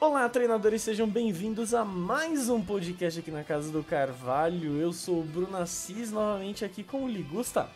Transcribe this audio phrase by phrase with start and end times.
[0.00, 4.80] Olá, treinadores, sejam bem-vindos a mais um podcast aqui na Casa do Carvalho.
[4.80, 7.68] Eu sou o Bruno Assis, novamente aqui com o Ligusta.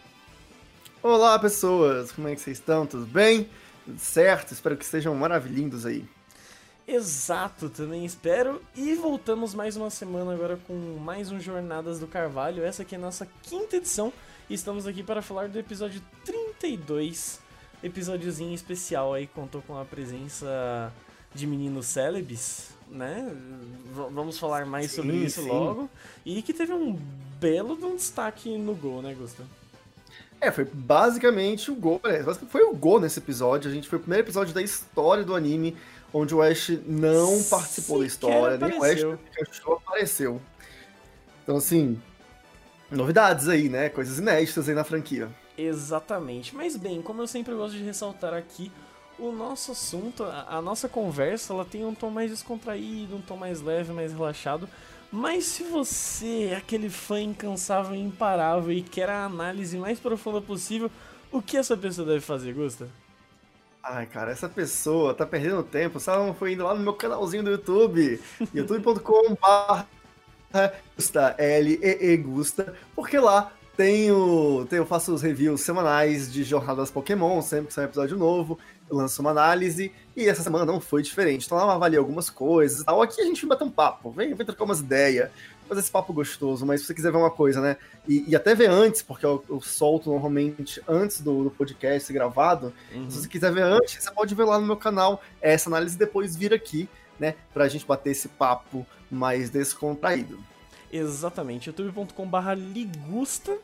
[1.03, 2.87] Olá, pessoas, como é que vocês estão?
[2.87, 3.47] Tudo bem?
[3.85, 4.53] Tudo certo?
[4.53, 6.03] Espero que estejam maravilhindos aí.
[6.89, 8.63] Exato, também espero.
[8.75, 12.65] E voltamos mais uma semana agora com mais um Jornadas do Carvalho.
[12.65, 14.11] Essa aqui é a nossa quinta edição
[14.49, 17.39] e estamos aqui para falar do episódio 32.
[17.83, 20.91] Episódiozinho especial aí, contou com a presença
[21.35, 23.31] de meninos célebres, né?
[23.95, 25.49] V vamos falar mais sim, sobre isso sim.
[25.49, 25.91] logo.
[26.25, 26.99] E que teve um
[27.41, 29.49] belo de um destaque no gol, né, Gustavo?
[30.41, 32.01] É, foi basicamente o gol.
[32.05, 33.71] É, foi o gol nesse episódio.
[33.71, 35.77] A gente foi o primeiro episódio da história do anime
[36.13, 40.41] onde o Ash não participou da história, nem o Ash Pikachu apareceu.
[41.43, 42.01] Então, assim,
[42.91, 43.89] novidades aí, né?
[43.89, 45.29] Coisas inéditas aí na franquia.
[45.59, 46.55] Exatamente.
[46.55, 48.71] Mas bem, como eu sempre gosto de ressaltar aqui,
[49.19, 53.37] o nosso assunto, a, a, nossa conversa, ela tem um tom mais descontraído, um tom
[53.37, 54.69] mais leve, mais relaxado.
[55.11, 60.41] Mas se você é aquele fã incansável e imparável e quer a análise mais profunda
[60.41, 60.91] possível,
[61.31, 62.89] o que essa pessoa deve fazer, Gusta?
[63.83, 66.01] Ai, cara, essa pessoa tá perdendo tempo.
[66.01, 68.21] Só foi indo lá no meu canalzinho do YouTube,
[68.55, 69.85] youtube.com.br
[70.97, 77.43] Gusta, L-E-E Gusta, porque lá tenho, tenho, eu faço os reviews semanais de Jornadas Pokémon,
[77.43, 78.59] sempre que sai um episódio novo,
[78.89, 81.47] eu lanço uma análise, e essa semana não foi diferente.
[81.47, 83.03] Então lá eu avaliei algumas coisas e tal.
[83.03, 85.31] Aqui a gente vai bater um papo, vem, vem trocar umas ideias,
[85.69, 87.77] fazer esse papo gostoso, mas se você quiser ver uma coisa, né?
[88.07, 92.73] E, e até ver antes, porque eu, eu solto normalmente antes do, do podcast gravado.
[92.95, 93.11] Uhum.
[93.11, 95.99] Se você quiser ver antes, você pode ver lá no meu canal essa análise e
[95.99, 96.89] depois vir aqui,
[97.19, 97.35] né?
[97.53, 100.39] Pra gente bater esse papo mais descontraído.
[100.97, 103.59] Exatamente, youtube.com.br ligusta.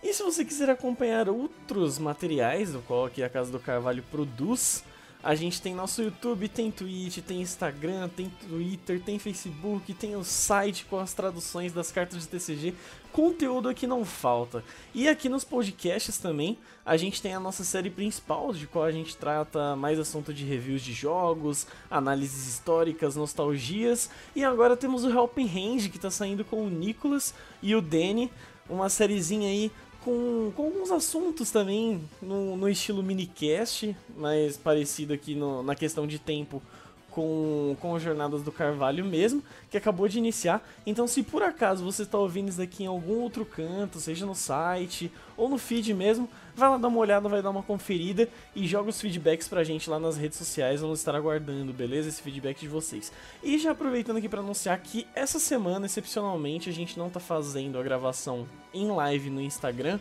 [0.00, 4.84] E se você quiser acompanhar outros materiais, do qual aqui a Casa do Carvalho produz,
[5.22, 10.22] a gente tem nosso YouTube, tem Twitch, tem Instagram, tem Twitter, tem Facebook, tem o
[10.22, 12.74] site com as traduções das cartas de TCG.
[13.12, 14.62] Conteúdo aqui não falta.
[14.94, 18.92] E aqui nos podcasts também, a gente tem a nossa série principal, de qual a
[18.92, 24.10] gente trata mais assunto de reviews de jogos, análises históricas, nostalgias.
[24.34, 28.30] E agora temos o Helping Hand, que está saindo com o Nicolas e o Danny.
[28.68, 29.72] Uma sériezinha aí
[30.06, 36.06] com, com alguns assuntos também no, no estilo minicast, mais parecido aqui no, na questão
[36.06, 36.62] de tempo
[37.10, 40.64] com, com Jornadas do Carvalho mesmo, que acabou de iniciar.
[40.86, 44.34] Então, se por acaso você está ouvindo isso daqui em algum outro canto, seja no
[44.36, 48.66] site ou no feed mesmo, vai lá dar uma olhada, vai dar uma conferida e
[48.66, 50.80] joga os feedbacks pra gente lá nas redes sociais.
[50.80, 52.08] Vamos estar aguardando, beleza?
[52.08, 53.12] Esse feedback de vocês.
[53.42, 57.78] E já aproveitando aqui para anunciar que essa semana, excepcionalmente, a gente não tá fazendo
[57.78, 59.98] a gravação em live no Instagram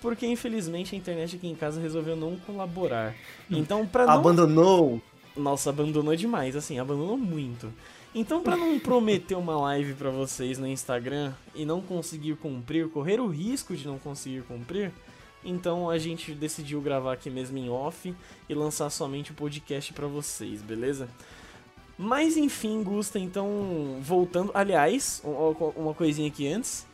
[0.00, 3.16] porque infelizmente a internet aqui em casa resolveu não colaborar.
[3.50, 4.12] Então, para não...
[4.12, 5.02] abandonou
[5.38, 7.72] nossa, abandonou demais, assim, abandonou muito.
[8.14, 13.20] Então, para não prometer uma live para vocês no Instagram e não conseguir cumprir, correr
[13.20, 14.92] o risco de não conseguir cumprir,
[15.44, 18.14] então a gente decidiu gravar aqui mesmo em off
[18.48, 21.08] e lançar somente o podcast para vocês, beleza?
[21.98, 24.52] Mas enfim, Gusta, então voltando.
[24.54, 25.20] Aliás,
[25.76, 26.86] uma coisinha aqui antes.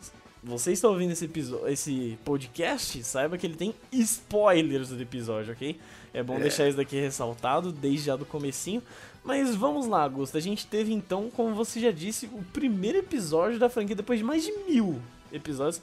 [0.42, 1.30] Você está ouvindo esse,
[1.68, 5.78] esse podcast, saiba que ele tem spoilers do episódio, ok?
[6.12, 6.40] É bom é.
[6.40, 8.82] deixar isso daqui ressaltado desde já do comecinho.
[9.24, 10.36] Mas vamos lá, Augusto.
[10.36, 14.24] A gente teve então, como você já disse, o primeiro episódio da franquia depois de
[14.24, 15.00] mais de mil
[15.32, 15.80] episódios.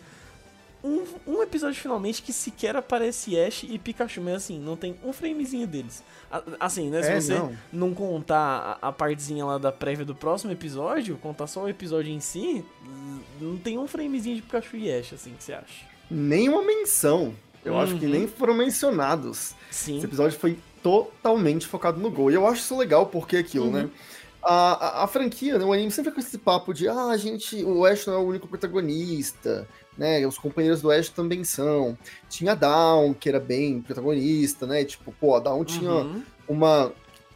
[0.84, 5.14] Um, um, episódio finalmente que sequer aparece Ash e Pikachu, mas assim, não tem um
[5.14, 6.04] framezinho deles.
[6.60, 7.04] Assim, né?
[7.04, 11.18] Se é, você não, não contar a, a, partezinha lá da prévia do próximo episódio,
[11.18, 12.66] contar só o episódio em si,
[13.40, 15.86] não tem um framezinho de Pikachu e Ash, assim, que você acha?
[16.10, 17.36] Nenhuma menção.
[17.64, 17.80] Eu uhum.
[17.80, 18.28] acho que nem uhum.
[18.28, 19.54] foram mencionados.
[19.70, 19.98] Sim.
[19.98, 22.32] Esse episódio foi totalmente focado no gol.
[22.32, 23.72] E eu acho isso legal porque aquilo, uhum.
[23.72, 23.90] né?
[24.44, 27.64] A, a, a, franquia, né, o anime sempre com esse papo de ah, a gente,
[27.64, 30.26] o Ash não é o único protagonista, né?
[30.26, 31.98] Os companheiros do Ash também são.
[32.30, 34.84] Tinha a Down, que era bem protagonista, né?
[34.84, 35.66] Tipo, pô, a Down uhum.
[35.66, 36.92] tinha uma.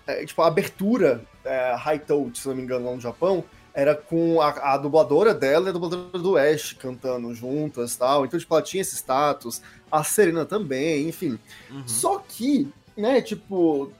[0.07, 3.43] É, tipo, a abertura é, High Touch, se não me engano, lá no Japão,
[3.73, 8.25] era com a, a, dubladora dela e a dubladora do Ash cantando juntas tal.
[8.25, 9.61] Então, tipo, ela tinha esse status.
[9.91, 11.37] A Serena também, enfim.
[11.69, 11.87] Uhum.
[11.87, 13.91] Só que, né, tipo,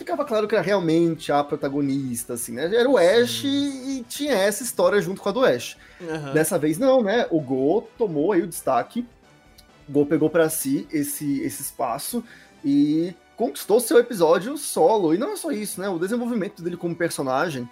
[0.00, 2.74] ficava claro que era realmente a protagonista, assim, né?
[2.74, 5.76] Era o Ash e, e tinha essa história junto com a do Ash.
[6.00, 6.32] Uhum.
[6.32, 7.26] Dessa vez não, né?
[7.30, 9.06] O Go tomou aí o destaque.
[9.86, 12.24] O Go pegou para si esse, esse espaço
[12.64, 15.14] e conquistou seu episódio solo.
[15.14, 15.88] E não é só isso, né?
[15.90, 17.68] O desenvolvimento dele como personagem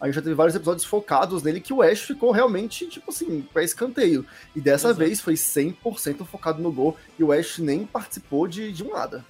[0.00, 3.46] a gente já teve vários episódios focados nele que o Ash ficou realmente, tipo assim,
[3.52, 4.24] pra escanteio.
[4.56, 4.98] E dessa Exato.
[4.98, 9.22] vez foi 100% focado no gol e o Ash nem participou de, de um nada.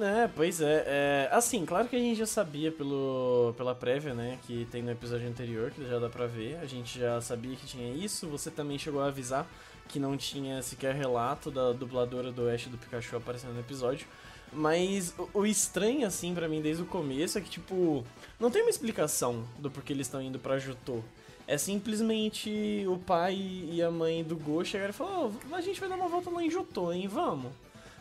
[0.00, 4.38] É, pois é, é, Assim, claro que a gente já sabia pelo, pela prévia, né?
[4.46, 6.56] Que tem no episódio anterior, que já dá pra ver.
[6.56, 8.26] A gente já sabia que tinha isso.
[8.28, 9.46] Você também chegou a avisar
[9.88, 14.06] que não tinha sequer relato da dubladora do Ash do Pikachu aparecendo no episódio.
[14.52, 18.04] Mas o, estranho, assim, para mim desde o começo é que, tipo,
[18.38, 21.00] não tem uma explicação do porquê eles estão indo pra Jutô.
[21.46, 25.78] É simplesmente o pai e a mãe do Go chegaram e falaram: oh, a gente
[25.78, 27.06] vai dar uma volta lá em Jutô, hein?
[27.06, 27.52] Vamos.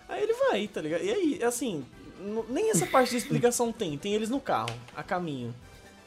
[0.08, 1.04] Aí ele vai, tá ligado?
[1.04, 1.86] E aí, assim,
[2.50, 5.54] nem essa parte de explicação tem, tem eles no carro, a caminho.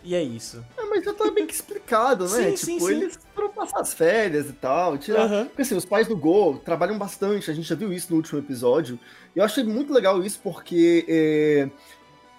[0.02, 0.64] E é isso.
[0.76, 2.56] É, mas já tá bem que explicado, né?
[2.56, 3.20] Sim, tipo, sim, eles sim.
[3.34, 5.28] foram passar as férias e tal, tirar.
[5.28, 5.46] Uhum.
[5.46, 8.38] Porque assim, os pais do Go trabalham bastante, a gente já viu isso no último
[8.38, 8.98] episódio.
[9.34, 11.68] E eu achei muito legal isso porque é,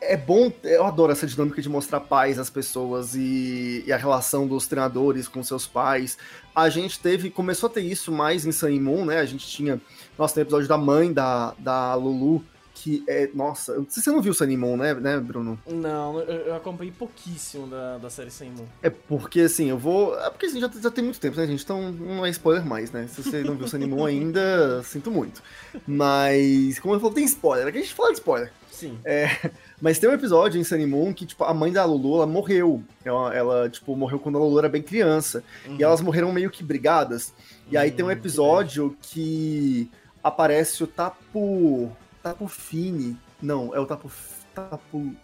[0.02, 0.52] é bom.
[0.64, 5.28] Eu adoro essa dinâmica de mostrar pais às pessoas e, e, a relação dos treinadores
[5.28, 6.18] com seus pais.
[6.56, 7.30] A gente teve.
[7.30, 9.20] Começou a ter isso mais em Sun Moon, né?
[9.20, 9.80] A gente tinha.
[10.18, 12.44] Nossa, tem episódio da mãe da, da Lulu
[12.82, 13.30] que é.
[13.34, 15.60] Nossa, eu, você não viu Sunny Moon, né, né, Bruno?
[15.68, 18.66] Não, eu, acompanhei pouquíssimo da, da série Sunny Moon.
[18.82, 20.18] É porque, assim, eu vou.
[20.18, 21.64] É porque assim, já, já tem muito tempo, né, gente?
[21.64, 23.08] Então não é spoiler mais, né?
[23.08, 25.44] Se você não viu Sunny Moon ainda, sinto muito.
[25.86, 27.68] Mas, como eu falei, tem spoiler.
[27.68, 28.52] Aqui a gente fala de spoiler.
[28.72, 28.98] Sim.
[29.04, 29.52] É,
[29.82, 32.82] mas tem um episódio em Sunny Moon que, tipo, a mãe da Lulu, ela morreu.
[33.04, 35.44] Ela, ela tipo, morreu quando a Lulu era bem criança.
[35.68, 35.76] Uhum.
[35.78, 37.34] E elas morreram meio que brigadas.
[37.70, 39.92] E aí tem um hum, episódio que, que
[40.24, 41.92] aparece o Tapu.
[42.22, 43.18] Tapo Fini.
[43.42, 44.12] Não, é o Tapo.
[44.54, 45.16] Tapo.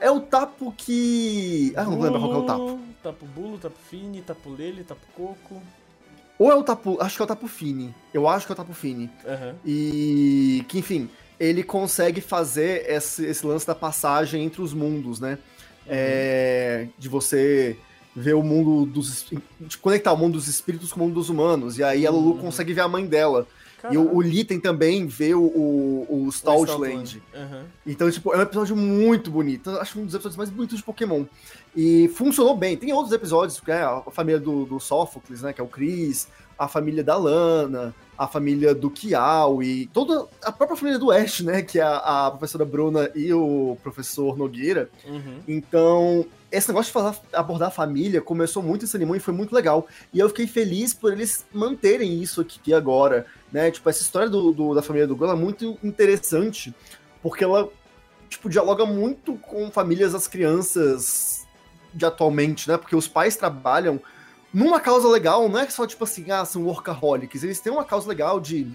[0.00, 1.72] É o tapo que.
[1.76, 2.80] Ah, não lembro qual é o tapo.
[3.02, 5.62] Tapo Bulo, Tapo Fini, Tapo Lele, Tapo Coco.
[6.38, 6.98] Ou é o tapo.
[7.00, 7.94] Acho que é o Tapo Fini.
[8.12, 9.10] Eu acho que é o Tapo Fini.
[9.24, 9.54] Uhum.
[9.64, 10.64] E.
[10.68, 11.08] Que, enfim,
[11.38, 15.38] ele consegue fazer esse, esse lance da passagem entre os mundos, né?
[15.86, 15.86] Uhum.
[15.88, 17.78] É, de você
[18.14, 19.26] ver o mundo dos.
[19.60, 21.78] de conectar o mundo dos espíritos com o mundo dos humanos.
[21.78, 22.38] E aí a Lulu uhum.
[22.38, 23.46] consegue ver a mãe dela.
[23.92, 27.22] E o, o Litten também vê o, o, o Stoutland.
[27.34, 27.62] Uhum.
[27.86, 29.70] Então, tipo, é um episódio muito bonito.
[29.70, 31.24] Eu acho um dos episódios mais bonitos de Pokémon.
[31.76, 32.76] E funcionou bem.
[32.76, 35.52] Tem outros episódios, que é a família do, do Sophocles, né?
[35.52, 36.28] Que é o Chris,
[36.58, 41.40] a família da Lana, a família do Kiao e toda a própria família do Ash,
[41.40, 41.62] né?
[41.62, 44.88] Que é a, a professora Bruna e o professor Nogueira.
[45.04, 45.40] Uhum.
[45.48, 49.52] Então, esse negócio de falar, abordar a família começou muito esse anime e foi muito
[49.52, 49.88] legal.
[50.12, 53.70] E eu fiquei feliz por eles manterem isso aqui agora, né?
[53.70, 56.72] Tipo, essa história do, do da família do Gol é muito interessante,
[57.20, 57.68] porque ela,
[58.28, 61.43] tipo, dialoga muito com famílias das crianças
[61.94, 62.76] de atualmente, né?
[62.76, 64.00] Porque os pais trabalham
[64.52, 68.08] numa causa legal, não é só tipo assim, ah, são workaholics, eles têm uma causa
[68.08, 68.68] legal de,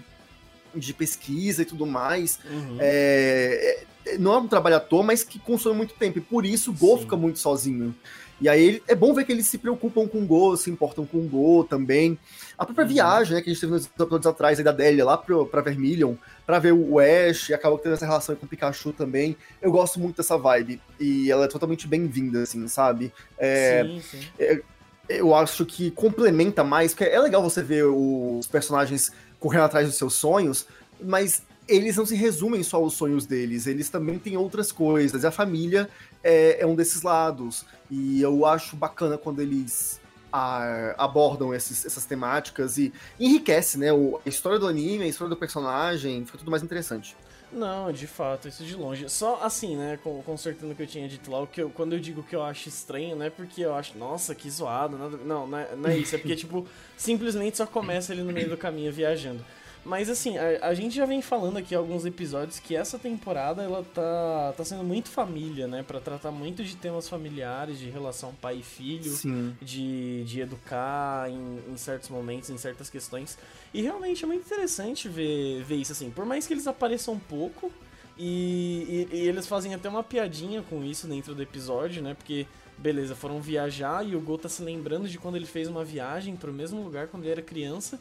[0.74, 2.38] de pesquisa e tudo mais.
[2.44, 2.76] Uhum.
[2.80, 3.84] É,
[4.18, 6.18] não é um trabalho à toa, mas que consome muito tempo.
[6.18, 7.02] E por isso o Go Sim.
[7.04, 7.94] fica muito sozinho.
[8.40, 11.18] E aí é bom ver que eles se preocupam com o Go, se importam com
[11.18, 12.18] o Go também.
[12.56, 12.92] A própria uhum.
[12.92, 15.60] viagem, né, que a gente teve nos episódios atrás aí da Delia lá pro, pra
[15.60, 16.14] Vermilion,
[16.46, 19.36] pra ver o Ash, e acabou tendo essa relação com o Pikachu também.
[19.60, 20.80] Eu gosto muito dessa vibe.
[20.98, 23.12] E ela é totalmente bem-vinda, assim, sabe?
[23.38, 24.26] É, sim, sim.
[24.38, 24.62] É,
[25.08, 29.96] eu acho que complementa mais, porque é legal você ver os personagens correndo atrás dos
[29.96, 30.66] seus sonhos,
[31.02, 35.22] mas eles não se resumem só aos sonhos deles, eles também têm outras coisas.
[35.22, 35.88] E a família
[36.22, 37.64] é, é um desses lados.
[37.90, 40.00] E eu acho bacana quando eles
[40.32, 43.92] a, abordam esses, essas temáticas e enriquece, né?
[43.92, 47.16] O, a história do anime, a história do personagem, fica tudo mais interessante.
[47.52, 49.08] Não, de fato, isso de longe.
[49.08, 51.98] Só assim, né, consertando o que eu tinha dito lá, o que eu, quando eu
[51.98, 55.48] digo que eu acho estranho, não é porque eu acho, nossa, que zoado, nada, não,
[55.48, 56.64] não é, não é isso, é porque, tipo,
[56.96, 59.44] simplesmente só começa ele no meio do caminho viajando.
[59.84, 63.84] Mas assim, a, a, gente já vem falando aqui alguns episódios que essa temporada ela
[63.94, 65.82] tá, tá sendo muito família, né?
[65.82, 69.56] Pra tratar muito de temas familiares, de relação pai e filho, Sim.
[69.60, 73.38] De, de educar em, em, certos momentos, em certas questões.
[73.72, 76.10] E realmente é muito interessante ver, ver isso assim.
[76.10, 77.72] Por mais que eles apareçam um pouco,
[78.18, 82.12] e, e, e eles fazem até uma piadinha com isso dentro do episódio, né?
[82.12, 82.46] Porque
[82.76, 86.34] beleza, foram viajar e o Gol tá se lembrando de quando ele fez uma viagem
[86.34, 88.00] pro mesmo lugar quando ele era criança.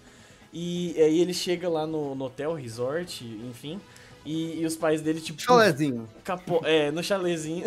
[0.51, 3.79] E aí ele chega lá no, no hotel, resort, enfim.
[4.25, 5.41] E, e, os pais dele, tipo.
[5.41, 6.07] Chalezinho.
[6.23, 7.65] Capo é, no chalezinho.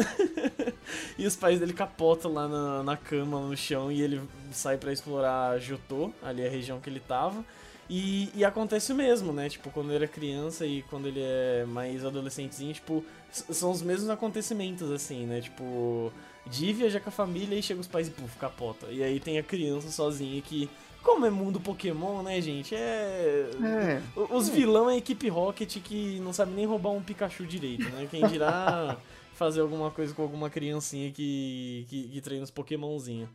[1.17, 4.21] e os pais dele capotam lá na, na cama, no chão, e ele
[4.51, 7.45] sai para explorar Jotô, ali a região que ele tava.
[7.89, 9.49] E, e, acontece o mesmo, né?
[9.49, 14.09] Tipo, quando ele era criança e quando ele é mais adolescentezinho, tipo, são os mesmos
[14.09, 15.41] acontecimentos, assim, né?
[15.41, 16.13] Tipo,
[16.47, 18.87] de viajar com a família e chega os pais e puf, capota.
[18.87, 20.71] E aí tem a criança sozinha que
[21.03, 22.75] como é mundo Pokémon, né, gente?
[22.75, 23.51] É.
[23.63, 24.03] é.
[24.31, 28.07] Os vilão é a equipe Rocket que não sabe nem roubar um Pikachu direito, né?
[28.11, 28.97] Quem dirá
[29.35, 33.29] fazer alguma coisa com alguma criancinha que, que, que treina os Pokémonzinhos.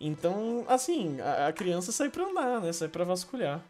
[0.00, 2.72] Então, assim, a, a, criança sai pra andar, né?
[2.72, 3.60] Sai pra vasculhar.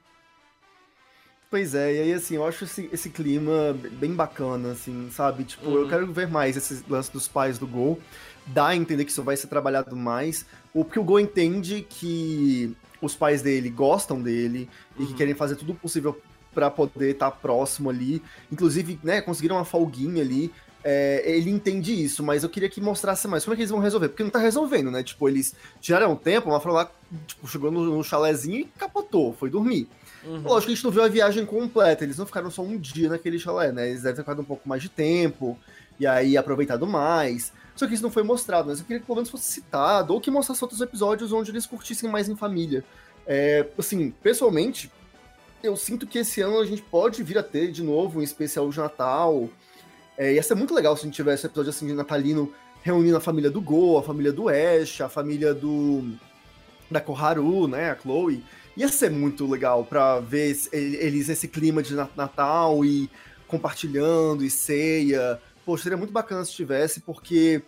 [1.50, 5.42] Pois é, e aí assim, eu acho esse, esse clima bem bacana, assim, sabe?
[5.42, 5.78] Tipo, uhum.
[5.78, 7.98] eu quero ver mais esse lance dos pais do Gol.
[8.46, 10.46] Dá a entender que isso vai ser trabalhado mais.
[10.72, 15.02] Porque o Gol entende que os pais dele gostam dele uhum.
[15.02, 15.18] e que uhum.
[15.18, 16.20] querem fazer tudo possível
[16.54, 18.22] para poder estar tá próximo ali.
[18.50, 20.52] Inclusive, né, conseguiram uma folguinha ali.
[20.82, 23.80] É, ele entende isso, mas eu queria que mostrasse mais como é que eles vão
[23.80, 25.02] resolver, porque não tá resolvendo, né?
[25.02, 26.90] Tipo, eles tiraram tempo, uma falou lá,
[27.26, 29.86] tipo, chegou no, no chalézinho e capotou, foi dormir.
[30.24, 30.40] Uhum.
[30.40, 33.10] Lógico que a gente não viu a viagem completa, eles não ficaram só um dia
[33.10, 33.90] naquele chalé, né?
[33.90, 35.58] Eles devem ter ficado um pouco mais de tempo,
[35.98, 37.52] e aí aproveitado mais.
[37.80, 40.20] Só que isso não foi mostrado, mas eu queria que pelo menos fosse citado, ou
[40.20, 42.84] que mostrasse outros episódios onde eles curtissem mais em família.
[43.26, 44.92] É, assim, pessoalmente,
[45.62, 48.68] eu sinto que esse ano a gente pode vir a ter de novo um especial
[48.68, 49.48] de Natal.
[50.18, 53.16] É, ia ser muito legal se a gente tivesse um episódio assim de natalino reunindo
[53.16, 56.04] a família do Go, a família do Ash, a família do
[56.90, 58.44] da Koharu, né, a Chloe
[58.76, 63.08] ia ser muito legal para ver eles nesse clima de Natal e
[63.48, 65.40] compartilhando e ceia.
[65.70, 67.62] Poxa, seria muito bacana se tivesse, porque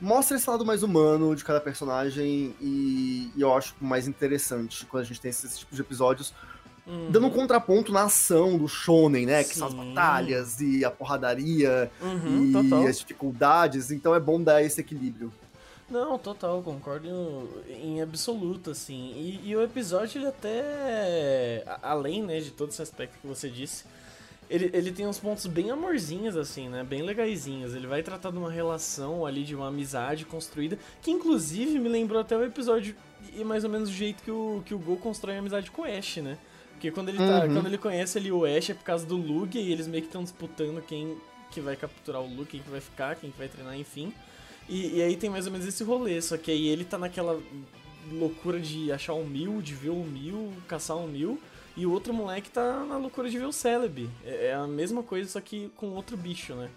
[0.00, 5.02] mostra esse lado mais humano de cada personagem e, e eu acho mais interessante quando
[5.02, 6.32] a gente tem esses tipos de episódios.
[6.86, 7.10] Uhum.
[7.10, 9.44] Dando um contraponto na ação do shonen, né?
[9.44, 9.58] Que Sim.
[9.58, 12.86] são as batalhas e a porradaria uhum, e total.
[12.86, 13.90] as dificuldades.
[13.90, 15.30] Então é bom dar esse equilíbrio.
[15.90, 19.12] Não, total, concordo em absoluto, assim.
[19.14, 23.84] E, e, o episódio, ele até, além, né, de todo esse aspecto que você disse,
[24.52, 27.74] ele, ele tem uns pontos bem amorzinhos, assim, né, bem legaisinhos.
[27.74, 32.20] Ele vai tratar de uma relação ali, de uma amizade construída, que inclusive me lembrou
[32.20, 32.94] até o episódio,
[33.34, 35.82] e mais ou menos o jeito que o, que o Gol constrói a amizade com
[35.82, 36.36] o Ash, né?
[36.72, 37.54] Porque quando ele, tá, uhum.
[37.54, 40.08] quando ele conhece ali o Ash é por causa do Lugia, e eles meio que
[40.08, 41.16] estão disputando quem
[41.50, 44.12] que vai capturar o Lugia, quem que vai ficar, quem que vai treinar, enfim...
[44.68, 47.38] E, e, aí tem mais ou menos esse rolê, só que aí ele tá naquela
[48.12, 51.38] loucura de achar um mil, de ver um mil, caçar um mil,
[51.76, 54.08] e o outro moleque tá na loucura de ver o Celebi.
[54.24, 56.70] É, é a mesma coisa, só que com outro bicho, né?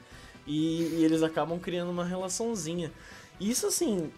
[0.47, 2.91] E, e eles acabam criando uma relaçãozinha.
[3.39, 4.11] E isso assim,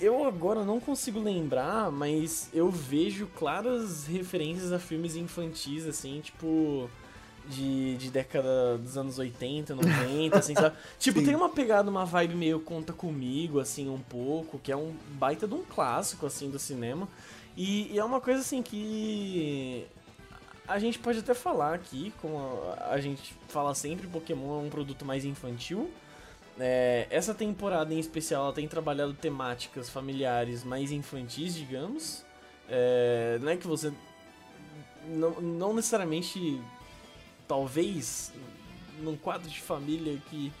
[0.00, 6.88] eu agora não consigo lembrar, mas eu vejo claras referências a filmes infantis, assim, tipo
[7.46, 10.76] de, de década dos anos 80, 90, assim, sabe?
[10.98, 11.26] Tipo, Sim.
[11.26, 15.46] tem uma pegada, uma vibe meio conta comigo, assim, um pouco, que é um baita
[15.46, 17.08] de um clássico, assim, do cinema.
[17.56, 19.86] E, e é uma coisa, assim, que
[20.70, 22.38] a gente pode até falar aqui, como
[22.78, 25.90] a, a gente fala sempre, Pokémon é um produto mais infantil.
[26.58, 32.24] É, essa temporada em especial ela tem trabalhado temáticas familiares mais infantis, digamos.
[32.68, 33.92] É, não é que você
[35.08, 36.60] não, não necessariamente
[37.48, 38.32] talvez
[39.00, 40.52] num quadro de família que,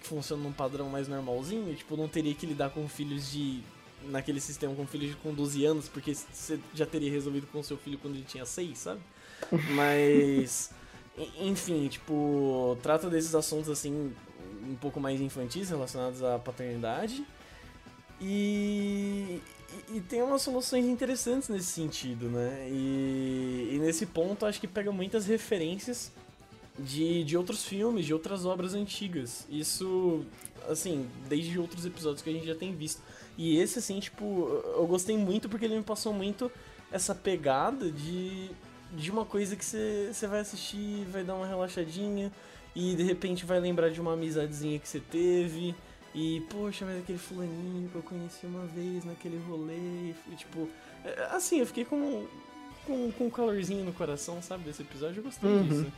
[0.00, 3.60] que funciona num padrão mais normalzinho, tipo, não teria que lidar com filhos de.
[4.04, 7.76] naquele sistema com filhos de com 12 anos, porque você já teria resolvido com seu
[7.76, 9.00] filho quando ele tinha 6, sabe?
[9.74, 10.70] Mas.
[11.40, 14.12] enfim, tipo, trata desses assuntos assim
[14.68, 17.24] um pouco mais infantis relacionados à paternidade.
[18.20, 19.40] E,
[19.94, 22.68] e, tem umas soluções interessantes nesse sentido, né?
[22.68, 26.10] E, e, nesse ponto acho que pega muitas referências
[26.78, 29.46] de, de outros filmes, de outras obras antigas.
[29.48, 30.24] Isso,
[30.68, 33.00] assim, desde outros episódios que a gente já tem visto.
[33.36, 36.50] E esse, assim, tipo, eu gostei muito porque ele me passou muito
[36.90, 38.50] essa pegada de,
[38.92, 42.32] de uma coisa que você vai assistir, vai dar uma relaxadinha
[42.74, 45.74] e de repente vai lembrar de uma amizadezinha que você teve.
[46.14, 50.14] E, poxa, mas aquele fulaninho que eu conheci uma vez naquele rolê.
[50.30, 50.68] E, tipo,
[51.04, 52.26] é, assim, eu fiquei com,
[52.86, 55.20] com, com um calorzinho no coração, sabe, desse episódio.
[55.20, 55.62] Eu gostei uhum.
[55.62, 55.92] disso.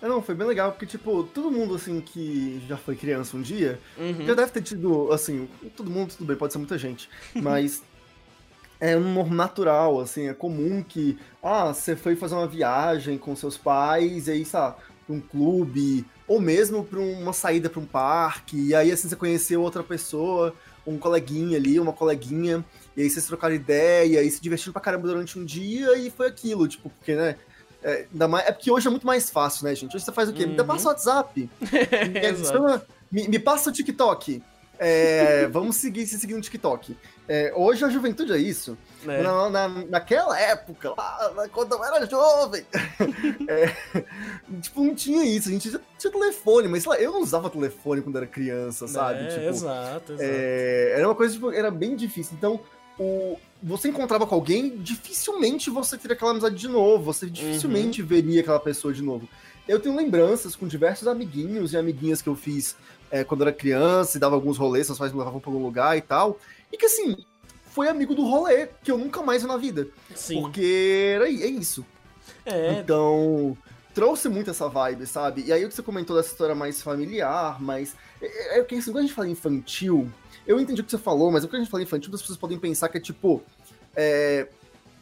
[0.00, 3.42] É, não, foi bem legal, porque, tipo, todo mundo, assim, que já foi criança um
[3.42, 4.26] dia, uhum.
[4.26, 7.08] já deve ter tido, assim, todo mundo, tudo bem, pode ser muita gente,
[7.40, 7.82] mas
[8.82, 13.56] é um natural, assim, é comum que, ah, você foi fazer uma viagem com seus
[13.56, 14.74] pais, e aí, sabe,
[15.06, 19.14] pra um clube, ou mesmo pra uma saída pra um parque, e aí, assim, você
[19.14, 20.52] conheceu outra pessoa,
[20.84, 22.64] um coleguinha ali, uma coleguinha,
[22.96, 26.26] e aí vocês trocaram ideia, e se divertiram pra caramba durante um dia, e foi
[26.26, 27.36] aquilo, tipo, porque, né,
[27.84, 29.94] é, mais, é porque hoje é muito mais fácil, né, gente?
[29.94, 30.42] Hoje você faz o quê?
[30.42, 30.56] Uhum.
[30.56, 31.50] Me passa o WhatsApp.
[33.12, 34.42] me, me, passa o TikTok.
[34.84, 36.96] É, vamos seguir se seguir no TikTok.
[37.28, 38.76] É, hoje a juventude é isso.
[39.06, 39.22] É.
[39.22, 42.64] Na, na, naquela época, lá, quando eu era jovem,
[43.48, 43.66] é,
[44.60, 45.48] tipo, não tinha isso.
[45.48, 49.20] A gente já tinha telefone, mas lá, eu não usava telefone quando era criança, sabe?
[49.20, 50.18] É, tipo, exato, exato.
[50.20, 52.34] É, era uma coisa, tipo, era bem difícil.
[52.36, 52.60] Então,
[52.98, 58.08] o, você encontrava com alguém, dificilmente você teria aquela amizade de novo, você dificilmente uhum.
[58.08, 59.28] veria aquela pessoa de novo.
[59.66, 62.76] Eu tenho lembranças com diversos amiguinhos e amiguinhas que eu fiz
[63.12, 65.96] é, quando era criança e dava alguns rolês, seus pais me levavam para algum lugar
[65.98, 66.40] e tal,
[66.72, 67.14] e que assim,
[67.66, 69.86] foi amigo do rolê que eu nunca mais vi na vida.
[70.14, 70.40] Sim.
[70.40, 71.84] Porque era, é isso.
[72.46, 72.72] É.
[72.72, 73.56] Então,
[73.94, 75.44] trouxe muito essa vibe, sabe?
[75.46, 77.94] E aí o que você comentou dessa história mais familiar, mais.
[78.20, 80.10] É, é que assim, quando a gente fala infantil,
[80.46, 82.58] eu entendi o que você falou, mas quando a gente fala infantil, as pessoas podem
[82.58, 83.42] pensar que é tipo.
[83.94, 84.48] É,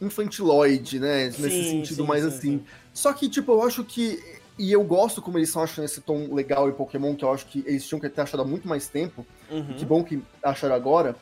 [0.00, 1.26] infantiloide, né?
[1.26, 2.64] Nesse sim, sentido sim, mais sim, assim.
[2.93, 4.21] Só que, tipo, eu acho que.
[4.61, 7.47] E eu gosto como eles estão achando esse tom legal em Pokémon, que eu acho
[7.47, 9.26] que eles tinham que ter achado há muito mais tempo.
[9.50, 9.75] Uhum.
[9.75, 11.17] Que bom que acharam agora.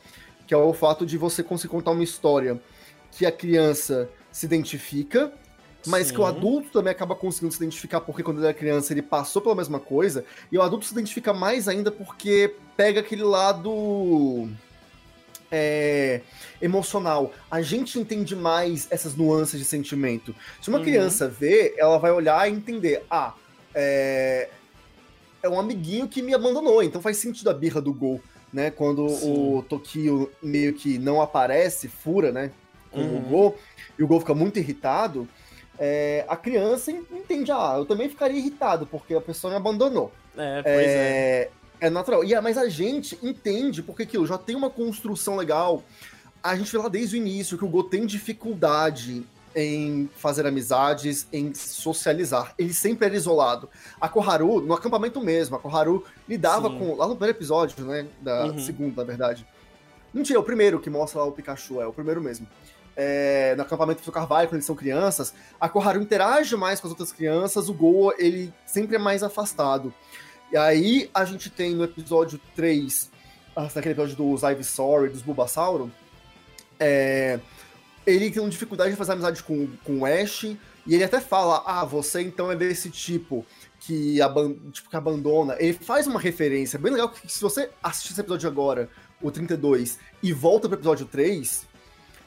[0.45, 2.59] Que é o fato de você conseguir contar uma história
[3.13, 5.31] que a criança se identifica,
[5.87, 6.15] mas Sim.
[6.15, 9.41] que o adulto também acaba conseguindo se identificar porque quando ele era criança ele passou
[9.41, 14.49] pela mesma coisa, e o adulto se identifica mais ainda porque pega aquele lado
[15.51, 16.21] é,
[16.61, 17.33] emocional.
[17.49, 20.35] A gente entende mais essas nuances de sentimento.
[20.61, 20.83] Se uma uhum.
[20.83, 23.33] criança vê, ela vai olhar e entender: ah,
[23.73, 24.49] é,
[25.41, 28.21] é um amiguinho que me abandonou, então faz sentido a birra do gol.
[28.51, 29.31] Né, quando Sim.
[29.31, 32.49] o Tokio meio que não aparece, fura, né?
[32.89, 33.17] Com uhum.
[33.17, 33.59] o gol,
[33.95, 35.27] e o gol fica muito irritado,
[35.77, 40.11] é, a criança entende, ah, eu também ficaria irritado, porque a pessoa me abandonou.
[40.35, 40.89] É, pois é.
[40.89, 41.49] É,
[41.79, 42.23] é natural.
[42.23, 45.83] E, mas a gente entende, porque aquilo já tem uma construção legal.
[46.41, 51.27] A gente vê lá desde o início que o Go tem dificuldade em fazer amizades,
[51.33, 52.53] em socializar.
[52.57, 53.69] Ele sempre era isolado.
[53.99, 56.79] A Koharu, no acampamento mesmo, a Koharu lidava Sim.
[56.79, 56.95] com.
[56.95, 58.07] Lá no primeiro episódio, né?
[58.21, 58.59] Da uhum.
[58.59, 59.45] segunda, na verdade.
[60.13, 62.47] Mentira, é o primeiro que mostra lá o Pikachu, é o primeiro mesmo.
[62.95, 66.91] É, no acampamento do Carvalho, quando eles são crianças, a Koharu interage mais com as
[66.91, 69.93] outras crianças, o Goa, ele sempre é mais afastado.
[70.51, 73.11] E aí a gente tem no episódio 3,
[73.55, 75.91] naquele episódio dos Ivysaur e dos Bulbasauro,
[76.79, 77.39] é,
[78.05, 81.85] ele tem dificuldade de fazer amizade com, com o Ash, e ele até fala, ah,
[81.85, 83.45] você então é desse tipo
[83.79, 85.55] que, aban tipo, que abandona.
[85.59, 88.89] Ele faz uma referência bem legal, que se você assistir esse episódio agora,
[89.21, 91.67] o 32, e volta pro episódio 3,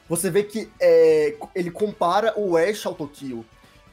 [0.07, 3.43] você vê que é, ele compara o Ash ao Tokyo.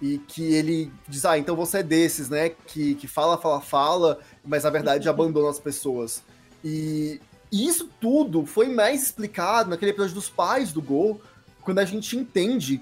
[0.00, 2.50] E que ele diz, ah, então você é desses, né?
[2.66, 6.22] Que, que fala, fala, fala, mas na verdade abandona as pessoas.
[6.64, 7.20] E,
[7.52, 11.20] e isso tudo foi mais explicado naquele episódio dos pais do Gol,
[11.60, 12.80] quando a gente entende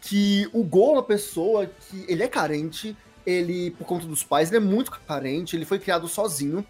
[0.00, 4.48] que o Gol é uma pessoa que ele é carente, ele, por conta dos pais,
[4.48, 6.66] ele é muito carente, ele foi criado sozinho.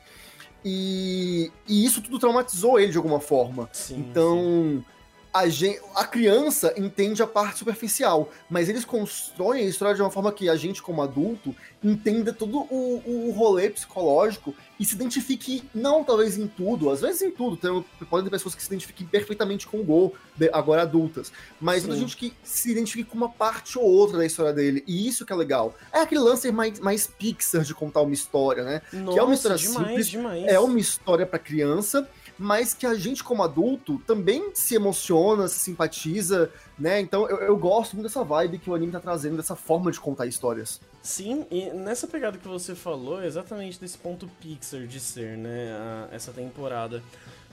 [0.62, 3.68] E, e isso tudo traumatizou ele de alguma forma.
[3.72, 4.84] Sim, então, sim
[5.32, 10.10] a, gente, a criança entende a parte superficial, mas eles constroem a história de uma
[10.10, 15.62] forma que a gente, como adulto, entenda todo o, o rolê psicológico e se identifique,
[15.74, 19.06] não talvez em tudo, às vezes em tudo, tem, podem ter pessoas que se identifiquem
[19.06, 20.14] perfeitamente com o Gol,
[20.52, 24.52] agora adultas, mas muita gente que se identifique com uma parte ou outra da história
[24.52, 25.74] dele, e isso que é legal.
[25.92, 28.82] É aquele lance mais, mais Pixar de contar uma história, né?
[28.92, 30.44] Nossa, que é uma história demais, simples, demais.
[30.46, 32.08] é uma história para criança,
[32.40, 36.98] mas que a gente, como adulto, também se emociona, se simpatiza, né?
[36.98, 40.00] Então eu, eu, gosto muito dessa vibe que o anime tá trazendo, dessa forma de
[40.00, 40.80] contar histórias.
[41.02, 45.70] Sim, e nessa pegada que você falou, exatamente desse ponto Pixar de ser, né?
[45.72, 47.02] A, essa temporada.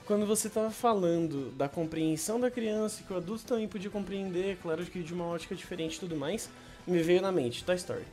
[0.06, 4.86] Quando você tava falando da compreensão da criança, que o adulto também podia compreender, claro
[4.86, 6.48] que de uma ótica diferente e tudo mais,
[6.86, 8.04] me veio na mente Toy Story,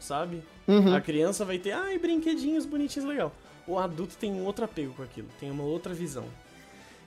[0.00, 0.42] sabe?
[0.66, 0.96] Uhum.
[0.96, 3.32] A criança vai ter, ai, brinquedinhos bonitinhos, legal
[3.66, 6.26] o adulto tem um outro apego com aquilo, tem uma outra visão.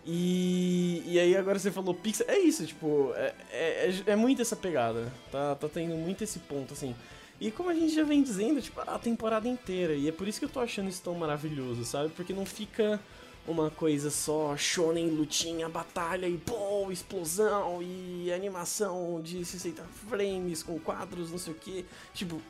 [0.06, 4.42] E, e aí agora você falou Pixar, é isso, tipo, é, é, é, é muito
[4.42, 6.96] essa pegada, tá, tá tendo muito esse ponto, assim.
[7.40, 10.40] E como a gente já vem dizendo, tipo, a temporada inteira, e é por isso
[10.40, 12.10] que eu tô achando isso tão maravilhoso, sabe?
[12.16, 13.00] Porque não fica
[13.48, 20.80] uma coisa só shonen, lutinha, batalha e pô, explosão e animação de 60 frames com
[20.80, 21.86] quadros, não sei o que.
[22.14, 22.42] Tipo,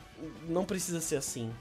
[0.48, 1.52] não precisa ser assim,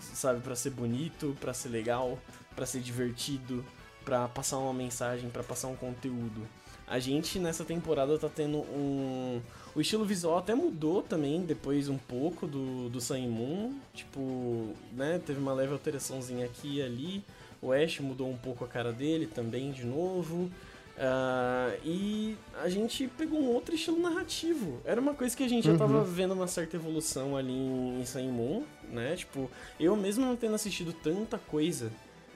[0.00, 2.18] sabe, para ser bonito, para ser legal,
[2.54, 3.64] para ser divertido,
[4.04, 6.46] para passar uma mensagem, para passar um conteúdo.
[6.86, 9.40] A gente nessa temporada tá tendo um.
[9.74, 13.74] O estilo visual até mudou também, depois um pouco do, do Moon.
[13.92, 15.20] Tipo, né?
[15.26, 17.24] Teve uma leve alteraçãozinha aqui e ali.
[17.60, 20.48] O Ash mudou um pouco a cara dele também de novo.
[20.96, 24.80] Uh, e a gente pegou um outro estilo narrativo.
[24.84, 25.74] Era uma coisa que a gente uhum.
[25.74, 29.14] já tava vendo uma certa evolução ali em, em Sun Moon, né?
[29.14, 31.92] Tipo, eu mesmo não tendo assistido tanta coisa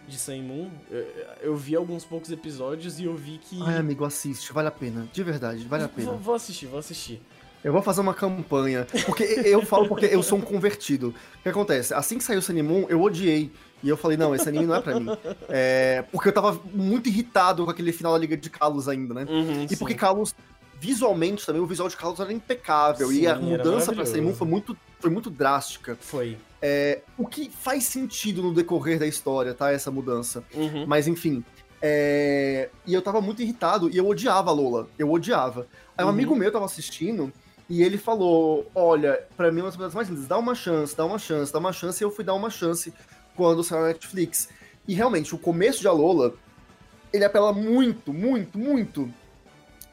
[0.06, 1.06] de Sun Moon, eu,
[1.40, 3.62] eu, vi alguns poucos episódios e eu vi que.
[3.62, 5.08] Ai, amigo, assiste, vale a pena.
[5.10, 6.10] De verdade, vale a pena.
[6.10, 7.22] Vou, vou assistir, vou assistir.
[7.62, 8.86] Eu vou fazer uma campanha.
[9.04, 11.14] Porque eu falo porque eu sou um convertido.
[11.38, 11.92] O que acontece?
[11.92, 13.52] Assim que saiu o Moon, eu odiei.
[13.82, 15.08] E eu falei, não, esse anime não é pra mim.
[15.48, 19.26] É, porque eu tava muito irritado com aquele final da Liga de Kalos ainda, né?
[19.28, 19.76] Uhum, e sim.
[19.76, 20.34] porque Kalos,
[20.78, 23.08] visualmente também, o visual de Kalos era impecável.
[23.08, 25.96] Sim, e a mudança pra Moon foi muito, foi muito drástica.
[26.00, 26.36] Foi.
[26.62, 29.72] É, o que faz sentido no decorrer da história, tá?
[29.72, 30.44] Essa mudança.
[30.54, 30.84] Uhum.
[30.86, 31.44] Mas enfim.
[31.82, 32.68] É...
[32.86, 34.86] E eu tava muito irritado e eu odiava a Lola.
[34.98, 35.66] Eu odiava.
[35.96, 36.14] Aí um uhum.
[36.14, 37.32] amigo meu tava assistindo
[37.68, 41.06] E ele falou: Olha, para mim, uma das coisas mais lindas, dá uma chance, dá
[41.06, 42.02] uma chance, dá uma chance.
[42.02, 42.92] E eu fui dar uma chance
[43.36, 44.48] quando saiu na Netflix.
[44.86, 46.34] E realmente, o começo de Alola,
[47.12, 49.12] ele apela muito, muito, muito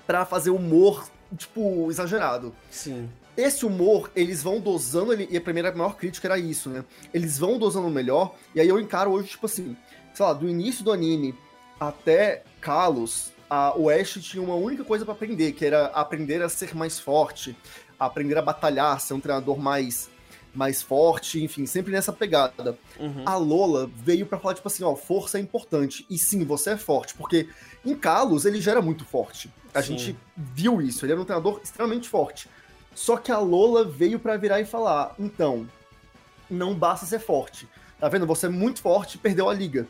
[0.06, 2.56] para fazer humor, tipo, exagerado.
[2.72, 3.10] Sim.
[3.36, 6.84] Esse humor, eles vão dosando, ele, e a primeira maior crítica era isso, né?
[7.14, 9.78] Eles vão dosando melhor, e aí eu encaro hoje, tipo assim,
[10.14, 11.36] sei lá, do início do anime
[11.80, 16.50] até Kalos, a, o Ash tinha uma única coisa para aprender, que era aprender a
[16.50, 17.56] ser mais forte,
[18.00, 20.10] aprender a batalhar, ser um treinador mais
[20.54, 22.78] mais forte, enfim, sempre nessa pegada.
[23.00, 23.24] Uhum.
[23.26, 26.06] A Lola veio para falar, tipo assim, ó, força é importante.
[26.10, 27.48] E sim, você é forte, porque
[27.86, 29.52] em Kalos ele já era muito forte.
[29.74, 29.98] A sim.
[29.98, 32.50] gente viu isso, ele era um treinador extremamente forte.
[32.96, 35.68] Só que a Lola veio para virar e falar, então,
[36.50, 37.68] não basta ser forte.
[38.00, 38.26] Tá vendo?
[38.26, 39.88] Você é muito forte, perdeu a liga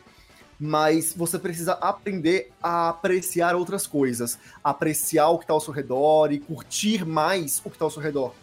[0.58, 6.32] mas você precisa aprender a apreciar outras coisas, apreciar o que está ao seu redor
[6.32, 8.34] e curtir mais o que está ao seu redor.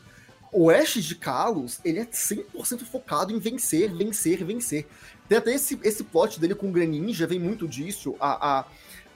[0.58, 4.88] O Ash de Kalos, ele é 100% focado em vencer, vencer, vencer.
[5.28, 8.16] Tem até esse, esse plot dele com o Greninja, vem muito disso.
[8.22, 8.66] A, a,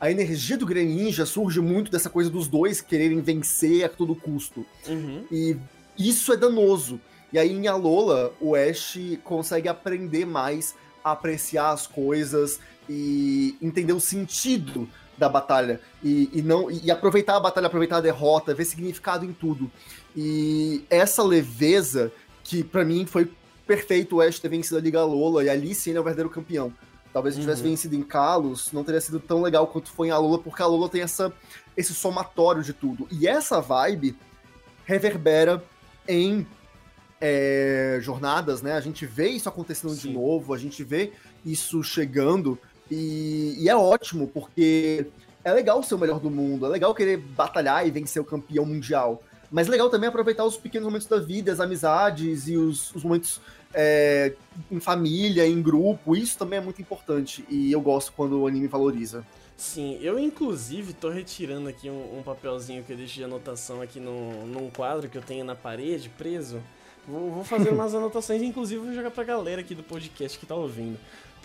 [0.01, 4.65] a energia do Greninja surge muito dessa coisa dos dois quererem vencer a todo custo.
[4.85, 5.23] Uhum.
[5.31, 5.55] E
[5.97, 6.99] isso é danoso.
[7.31, 13.93] E aí em Alola, o Ash consegue aprender mais a apreciar as coisas e entender
[13.93, 18.65] o sentido da batalha e, e não e aproveitar a batalha, aproveitar a derrota, ver
[18.65, 19.69] significado em tudo.
[20.15, 22.11] E essa leveza
[22.43, 23.29] que para mim foi
[23.67, 26.29] perfeito o Ash ter vencido a Liga Lola e ali sim ele é o verdadeiro
[26.29, 26.73] campeão.
[27.11, 27.69] Talvez se tivesse uhum.
[27.69, 30.87] vencido em Kalos, não teria sido tão legal quanto foi em Alola, porque a Alola
[30.87, 31.33] tem essa,
[31.75, 33.07] esse somatório de tudo.
[33.11, 34.15] E essa vibe
[34.85, 35.63] reverbera
[36.07, 36.47] em
[37.19, 38.73] é, jornadas, né?
[38.73, 40.09] A gente vê isso acontecendo Sim.
[40.09, 41.11] de novo, a gente vê
[41.45, 42.59] isso chegando.
[42.89, 45.07] E, e, é ótimo, porque
[45.43, 48.65] é legal ser o melhor do mundo, é legal querer batalhar e vencer o campeão
[48.65, 49.21] mundial.
[49.51, 53.03] Mas é legal também aproveitar os pequenos momentos da vida, as amizades e os, os
[53.03, 53.41] momentos
[53.73, 54.33] é,
[54.71, 56.15] em família, em grupo.
[56.15, 57.43] Isso também é muito importante.
[57.49, 59.25] E eu gosto quando o anime valoriza.
[59.57, 63.99] Sim, eu inclusive tô retirando aqui um, um papelzinho que eu deixei de anotação aqui
[63.99, 66.61] no, num quadro que eu tenho na parede, preso.
[67.05, 70.55] Vou, vou fazer umas anotações, inclusive vou jogar pra galera aqui do podcast que tá
[70.55, 70.97] ouvindo.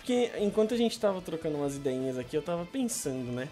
[0.05, 3.49] Porque enquanto a gente tava trocando umas ideinhas aqui, eu tava pensando, né?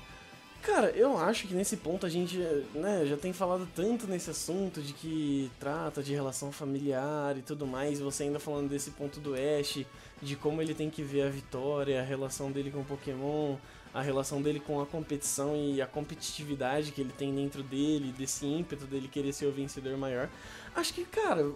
[0.62, 2.38] Cara, eu acho que nesse ponto a gente
[2.76, 7.66] né, já tem falado tanto nesse assunto de que trata de relação familiar e tudo
[7.66, 9.84] mais, você ainda falando desse ponto do Ash,
[10.22, 13.56] de como ele tem que ver a vitória, a relação dele com o Pokémon,
[13.92, 18.46] a relação dele com a competição e a competitividade que ele tem dentro dele, desse
[18.46, 20.30] ímpeto dele querer ser o vencedor maior.
[20.76, 21.52] Acho que, cara,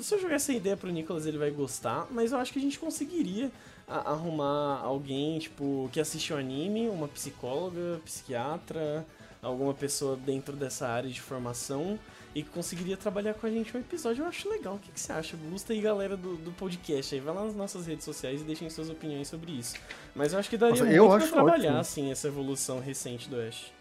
[0.00, 2.62] se eu jogar essa ideia pro Nicolas, ele vai gostar, mas eu acho que a
[2.62, 3.50] gente conseguiria
[3.86, 9.06] arrumar alguém, tipo, que assiste o anime, uma psicóloga, psiquiatra,
[9.42, 11.98] alguma pessoa dentro dessa área de formação
[12.34, 14.24] e conseguiria trabalhar com a gente um episódio.
[14.24, 14.74] Eu acho legal.
[14.74, 15.36] O que, que você acha?
[15.36, 18.68] Gusta e galera do, do podcast aí, vai lá nas nossas redes sociais e deixem
[18.68, 19.76] suas opiniões sobre isso.
[20.14, 21.80] Mas eu acho que daria Nossa, muito pra trabalhar, ótimo.
[21.80, 23.72] assim, essa evolução recente do Ash.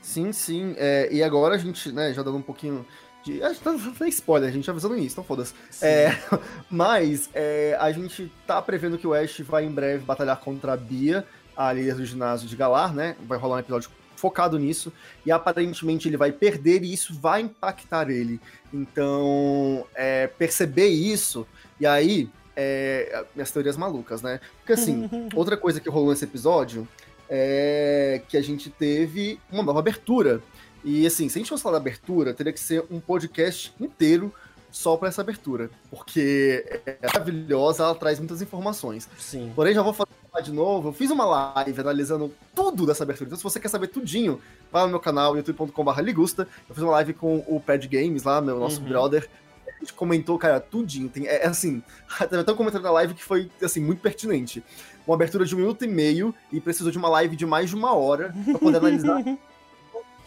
[0.00, 0.74] Sim, sim.
[0.78, 2.86] É, e agora a gente, né, já dando um pouquinho
[3.24, 5.54] de, a gente tá spoiler, a gente tá avisando isso, então foda-se.
[5.82, 6.10] É,
[6.70, 10.76] mas é, a gente tá prevendo que o Ash vai em breve batalhar contra a
[10.76, 13.16] Bia, a líder do ginásio de Galar, né?
[13.26, 14.92] Vai rolar um episódio focado nisso,
[15.24, 18.38] e aparentemente ele vai perder e isso vai impactar ele.
[18.72, 21.46] Então, é, perceber isso,
[21.80, 24.40] e aí, é, minhas teorias malucas, né?
[24.58, 26.86] Porque assim, outra coisa que rolou nesse episódio
[27.30, 30.42] é que a gente teve uma nova abertura.
[30.84, 34.32] E assim, se a gente fosse falar da abertura, teria que ser um podcast inteiro
[34.70, 39.08] só para essa abertura, porque é maravilhosa, ela traz muitas informações.
[39.18, 39.52] Sim.
[39.54, 40.08] Porém, já vou falar
[40.42, 43.28] de novo, eu fiz uma live analisando tudo dessa abertura.
[43.28, 44.40] Então, se você quer saber tudinho,
[44.70, 46.46] vai no meu canal, youtube.com.br ligusta.
[46.68, 48.88] Eu fiz uma live com o Pad Games lá, meu nosso uhum.
[48.88, 49.28] brother.
[49.66, 51.08] A gente comentou, cara, tudinho.
[51.08, 51.82] Tem, é, é assim,
[52.20, 54.62] até um comentário da live que foi, assim, muito pertinente.
[55.06, 57.76] Uma abertura de um minuto e meio e precisou de uma live de mais de
[57.76, 59.24] uma hora para poder analisar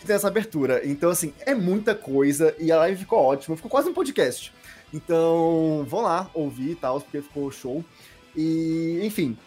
[0.04, 0.82] que tem essa abertura.
[0.84, 4.54] Então, assim, é muita coisa e a live ficou ótima, ficou quase um podcast.
[4.94, 7.84] Então, vão lá ouvir e tal, porque ficou show.
[8.36, 9.38] E, enfim,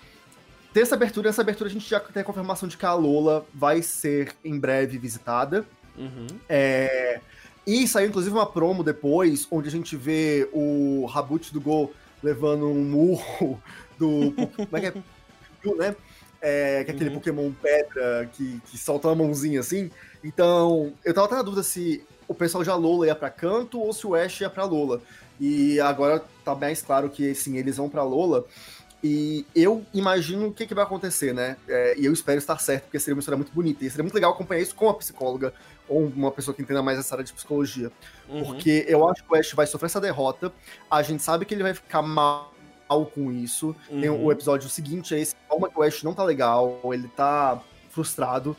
[0.72, 3.46] ter essa abertura, essa abertura a gente já tem a confirmação de que a Lola
[3.54, 5.64] vai ser em breve visitada.
[5.96, 6.26] Uhum.
[6.48, 7.20] É...
[7.66, 11.92] E saiu inclusive uma promo depois, onde a gente vê o Rabut do Go
[12.22, 13.60] levando um murro
[13.98, 14.32] do.
[14.32, 15.74] Como é que é?
[15.76, 15.96] né?
[16.40, 17.16] É, que é aquele uhum.
[17.16, 19.90] Pokémon pedra que, que solta uma mãozinha assim.
[20.26, 23.92] Então, eu tava até na dúvida se o pessoal de Alola ia pra canto ou
[23.92, 25.00] se o Ash ia pra Lola.
[25.38, 28.44] E agora tá mais claro que, sim, eles vão pra Lola.
[29.04, 31.56] E eu imagino o que, que vai acontecer, né?
[31.68, 33.84] É, e eu espero estar certo, porque seria uma história muito bonita.
[33.84, 35.54] E seria muito legal acompanhar isso com uma psicóloga
[35.88, 37.92] ou uma pessoa que entenda mais essa área de psicologia.
[38.28, 38.44] Uhum.
[38.46, 40.52] Porque eu acho que o Ash vai sofrer essa derrota.
[40.90, 42.50] A gente sabe que ele vai ficar mal
[43.14, 43.76] com isso.
[43.88, 44.00] Uhum.
[44.00, 47.62] Tem o episódio seguinte é esse, como que o Ash não tá legal, ele tá
[47.90, 48.56] frustrado.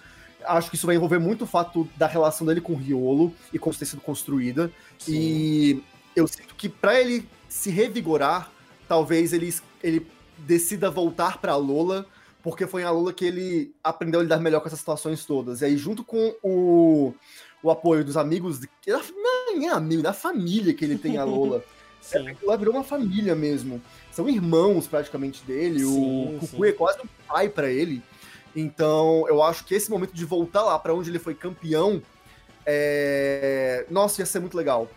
[0.47, 3.59] Acho que isso vai envolver muito o fato da relação dele com o Riolo e
[3.59, 4.71] como ter sido construída.
[4.97, 5.13] Sim.
[5.13, 5.83] E
[6.15, 8.51] eu sinto que para ele se revigorar,
[8.87, 10.07] talvez ele, ele
[10.37, 12.05] decida voltar pra Lola,
[12.41, 15.61] porque foi a Lola que ele aprendeu a lidar melhor com essas situações todas.
[15.61, 17.13] E aí, junto com o,
[17.61, 21.63] o apoio dos amigos, não é amigo, da família que ele tem a Lola.
[22.01, 22.25] Sim.
[22.41, 23.81] Ela virou uma família mesmo.
[24.11, 25.79] São irmãos praticamente dele.
[25.79, 28.01] Sim, o Cucu é quase um pai para ele.
[28.59, 32.01] Então, eu acho que esse momento de voltar lá para onde ele foi campeão,
[32.65, 33.85] é...
[33.87, 34.89] nossa, ia ser muito legal.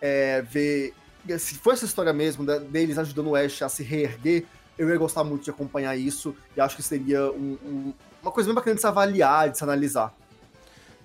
[0.00, 0.94] É, ver
[1.38, 4.44] se for essa história mesmo deles ajudando o Ash a se reerguer,
[4.78, 8.48] eu ia gostar muito de acompanhar isso e acho que seria um, um, uma coisa
[8.48, 10.12] bem bacana de se avaliar, de se analisar.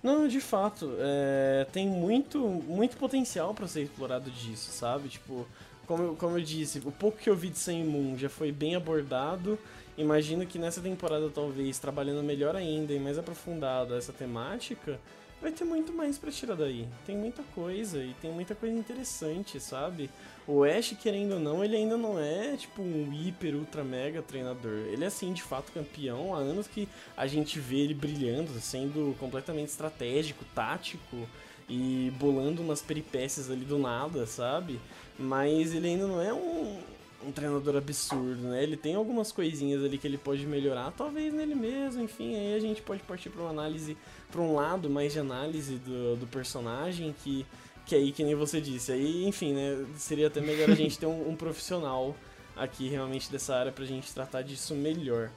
[0.02, 5.10] Não, de fato, é, tem muito, muito potencial para ser explorado disso, sabe?
[5.10, 5.46] Tipo,
[5.86, 8.52] como eu, como eu disse, o pouco que eu vi de Sun Moon já foi
[8.52, 9.60] bem abordado.
[9.98, 15.00] Imagino que nessa temporada, talvez, trabalhando melhor ainda e mais aprofundado essa temática,
[15.42, 16.88] vai ter muito mais para tirar daí.
[17.04, 20.08] Tem muita coisa e tem muita coisa interessante, sabe?
[20.48, 24.86] O Ash, querendo ou não, ele ainda não é tipo um hiper, ultra, mega treinador.
[24.88, 26.36] Ele é assim, de fato, campeão.
[26.36, 31.28] Há anos que a gente vê ele brilhando, sendo completamente estratégico, tático
[31.68, 34.80] e bolando umas peripécias ali do nada, sabe?
[35.18, 36.80] Mas ele ainda não é um,
[37.28, 38.64] um treinador absurdo, né?
[38.64, 42.60] Ele tem algumas coisinhas ali que ele pode melhorar, talvez nele mesmo, enfim, aí a
[42.60, 43.98] gente pode partir para uma análise,
[44.32, 47.46] para um lado mais de análise do, do personagem que
[47.86, 51.06] que aí, que nem você disse, aí, enfim, né, seria até melhor a gente ter
[51.06, 52.14] um, um profissional
[52.54, 55.32] aqui realmente dessa área pra gente tratar disso melhor.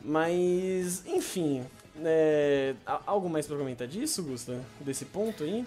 [0.00, 1.64] Mas, enfim,
[2.02, 2.74] é,
[3.06, 4.64] algo mais pra comentar disso, Gusta?
[4.80, 5.66] Desse ponto aí?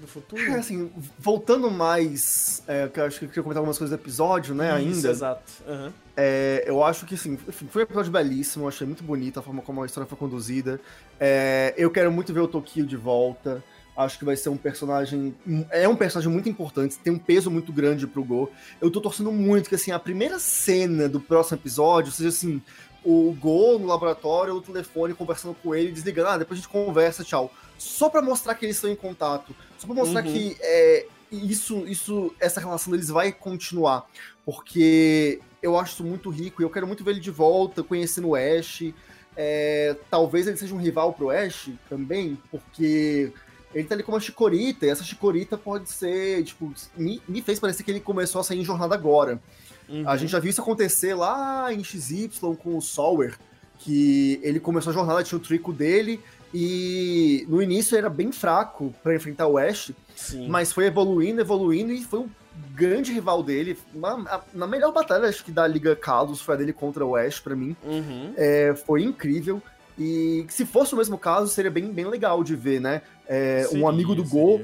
[0.00, 0.42] Do futuro?
[0.42, 4.00] É, assim, voltando mais, é, que eu acho que eu queria comentar algumas coisas do
[4.00, 5.10] episódio, né, Isso, ainda.
[5.10, 5.52] exato.
[5.66, 5.92] Uhum.
[6.16, 9.62] É, eu acho que, assim, foi um episódio belíssimo, eu achei muito bonito a forma
[9.62, 10.80] como a história foi conduzida.
[11.18, 13.62] É, eu quero muito ver o Tokio de volta.
[13.96, 15.34] Acho que vai ser um personagem.
[15.70, 18.50] É um personagem muito importante, tem um peso muito grande pro Go.
[18.80, 22.60] Eu tô torcendo muito que, assim, a primeira cena do próximo episódio seja, assim,
[23.04, 27.22] o Go no laboratório, no telefone, conversando com ele, desligando, ah, depois a gente conversa,
[27.22, 27.52] tchau.
[27.78, 29.54] Só pra mostrar que eles estão em contato.
[29.78, 30.32] Só pra mostrar uhum.
[30.32, 34.06] que é, isso, isso, essa relação deles vai continuar.
[34.44, 38.28] Porque eu acho isso muito rico e eu quero muito ver ele de volta, conhecendo
[38.28, 38.92] o Ash.
[39.36, 43.32] É, talvez ele seja um rival pro Ash também, porque
[43.74, 47.58] ele tá ali com uma chicorita, e essa chicorita pode ser, tipo, me, me fez
[47.58, 49.42] parecer que ele começou a sair em jornada agora.
[49.88, 50.08] Uhum.
[50.08, 52.30] A gente já viu isso acontecer lá em XY
[52.62, 53.36] com o Sower,
[53.78, 56.20] que ele começou a jornada, tinha o trico dele,
[56.54, 60.48] e no início era bem fraco para enfrentar o Ash, Sim.
[60.48, 62.30] mas foi evoluindo, evoluindo, e foi um
[62.72, 63.76] grande rival dele.
[63.92, 67.40] Na, na melhor batalha, acho que da Liga Kalos, foi a dele contra o Ash,
[67.40, 67.74] para mim.
[67.82, 68.32] Uhum.
[68.36, 69.60] É, foi incrível.
[69.98, 73.02] E se fosse o mesmo caso, seria bem, bem legal de ver, né?
[73.26, 74.62] É, seria, um amigo do Go,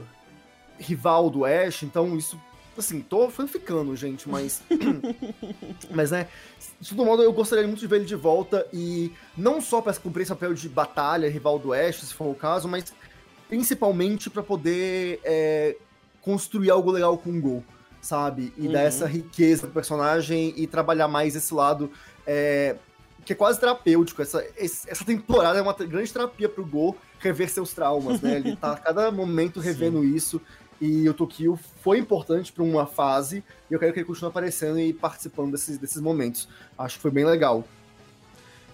[0.79, 2.41] rival do Ash, então isso,
[2.81, 4.63] assim, tô ficando, gente, mas.
[5.91, 6.29] mas, né,
[6.81, 9.95] de todo modo, eu gostaria muito de ver ele de volta e não só para
[9.95, 12.93] cumprir esse papel de batalha, rival do Ash, se for o caso, mas
[13.49, 15.77] principalmente para poder é,
[16.21, 17.65] construir algo legal com o Go,
[18.01, 18.53] sabe?
[18.57, 18.73] E uhum.
[18.73, 21.91] dar essa riqueza pro personagem e trabalhar mais esse lado.
[22.27, 22.77] É,
[23.25, 24.23] que é quase terapêutico.
[24.23, 28.37] Essa, essa temporada é uma grande terapia pro Go rever seus traumas, né?
[28.37, 30.15] Ele tá a cada momento revendo Sim.
[30.15, 30.41] isso.
[30.81, 34.79] E o Tokyo foi importante para uma fase, e eu quero que ele continue aparecendo
[34.81, 36.49] e participando desses, desses momentos.
[36.79, 37.65] Acho que foi bem legal.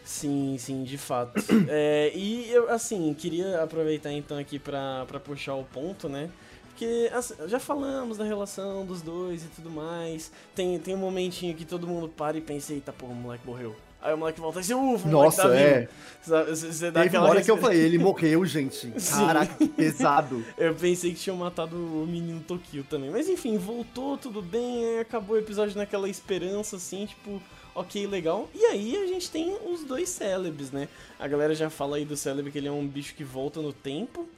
[0.05, 1.42] Sim, sim, de fato.
[1.69, 6.31] é, e eu, assim, queria aproveitar então aqui para puxar o ponto, né?
[6.69, 10.31] Porque assim, já falamos da relação dos dois e tudo mais.
[10.55, 13.75] Tem, tem um momentinho que todo mundo para e pensa, eita, pô, o moleque morreu.
[14.01, 15.89] Aí o moleque volta e ufa, o Nossa, tá é.
[16.23, 18.93] Você, dá Teve aquela hora que eu falei, ele morreu, gente.
[19.11, 20.45] Caraca, que pesado.
[20.59, 23.11] eu pensei que tinham matado o menino Tokyo também.
[23.11, 27.41] Mas enfim, voltou, tudo bem, acabou o episódio naquela esperança, assim, tipo,
[27.75, 28.49] ok, legal.
[28.55, 30.89] E aí a gente tem os dois célebres, né?
[31.19, 33.73] A galera já fala aí do célebre que ele é um bicho que volta no
[33.73, 34.29] tempo.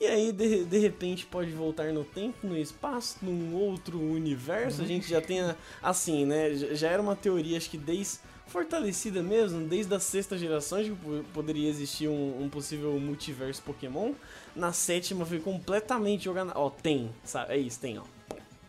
[0.00, 4.80] E aí, de, de repente, pode voltar no tempo, no espaço, num outro universo.
[4.80, 6.54] A gente já tem, a, assim, né?
[6.54, 11.24] Já era uma teoria, acho que desde fortalecida mesmo, desde a sexta geração, de que
[11.32, 14.12] poderia existir um, um, possível multiverso Pokémon.
[14.56, 16.52] Na sétima foi completamente jogada.
[16.54, 17.54] Ó, tem, sabe?
[17.54, 18.02] É isso, tem, ó.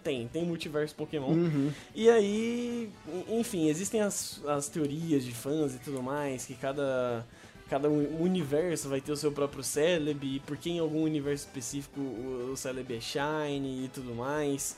[0.04, 1.32] Tem, tem multiverso Pokémon.
[1.32, 1.72] Uhum.
[1.94, 2.90] E aí,
[3.28, 7.26] enfim, existem as, as teorias de fãs e tudo mais, que cada
[7.70, 12.58] cada universo vai ter o seu próprio Celebi, porque em algum universo específico o, o
[12.58, 14.76] Celebi é Shine e tudo mais.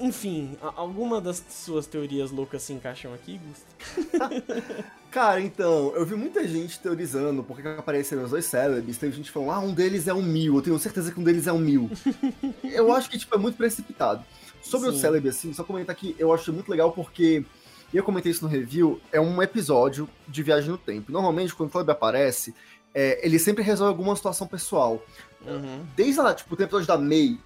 [0.00, 4.24] Enfim, alguma das suas teorias loucas se encaixam aqui, Gusto?
[5.10, 8.98] Cara, então, eu vi muita gente teorizando porque apareceram os dois Celebs.
[8.98, 11.46] Teve gente falando, ah, um deles é um mil, eu tenho certeza que um deles
[11.46, 11.90] é um mil.
[12.64, 14.24] eu acho que, tipo, é muito precipitado.
[14.62, 14.96] Sobre Sim.
[14.96, 17.44] o Celebi, assim, só comentar que eu acho muito legal porque
[17.92, 21.10] e eu comentei isso no review, é um episódio de viagem no tempo.
[21.10, 22.54] Normalmente, quando o Club aparece,
[22.94, 25.02] é, ele sempre resolve alguma situação pessoal.
[25.46, 25.86] Uhum.
[25.96, 27.38] Desde lá, tipo, o episódio da May,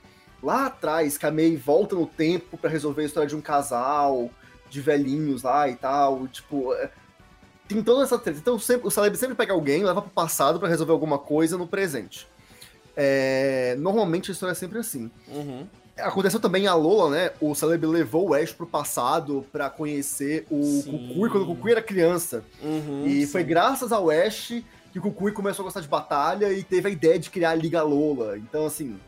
[0.43, 4.31] lá atrás, que a May volta no tempo para resolver a história de um casal,
[4.69, 6.75] de velhinhos lá e tal, tipo...
[6.75, 6.91] É,
[7.69, 8.39] tem toda essa treta.
[8.39, 11.67] Então, sempre, o Celeb sempre pega alguém, leva pro passado para resolver alguma coisa no
[11.67, 12.27] presente.
[12.97, 15.11] É, normalmente a história é sempre assim.
[15.29, 15.67] Uhum.
[15.97, 17.31] Aconteceu também a Lola, né?
[17.41, 21.83] O Celebi levou o Ash pro passado para conhecer o Kukui quando o Kukui era
[21.83, 22.43] criança.
[22.63, 23.33] Uhum, e sim.
[23.33, 26.93] foi graças ao Ash que o Kukui começou a gostar de batalha e teve a
[26.93, 28.37] ideia de criar a Liga Lola.
[28.37, 28.99] Então, assim.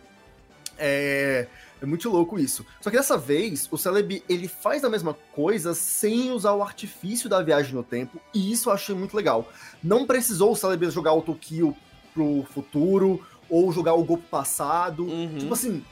[0.79, 1.47] É,
[1.81, 2.65] é muito louco isso.
[2.81, 7.29] Só que dessa vez, o Celebi ele faz a mesma coisa sem usar o artifício
[7.29, 9.51] da viagem no tempo, e isso eu achei muito legal.
[9.83, 11.77] Não precisou o Celebi jogar o Tokyo
[12.13, 15.05] pro futuro, ou jogar o golpe passado.
[15.05, 15.39] Uhum.
[15.39, 15.85] Tipo assim,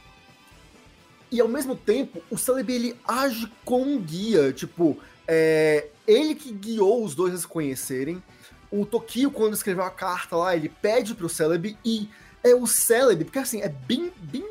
[1.31, 4.53] e ao mesmo tempo, o Celebi ele age como um guia.
[4.53, 8.21] Tipo, é, ele que guiou os dois a se conhecerem.
[8.71, 12.09] O Tokio, quando escreveu a carta lá, ele pede pro Celebi e
[12.43, 14.43] é o Celebi, porque assim, é bem, bem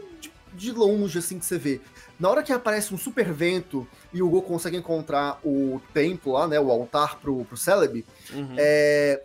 [0.55, 1.81] de, longe assim que você vê.
[2.19, 6.47] Na hora que aparece um super vento e o Go consegue encontrar o templo lá,
[6.47, 8.55] né, o altar pro, pro Celebi, uhum.
[8.57, 9.23] é,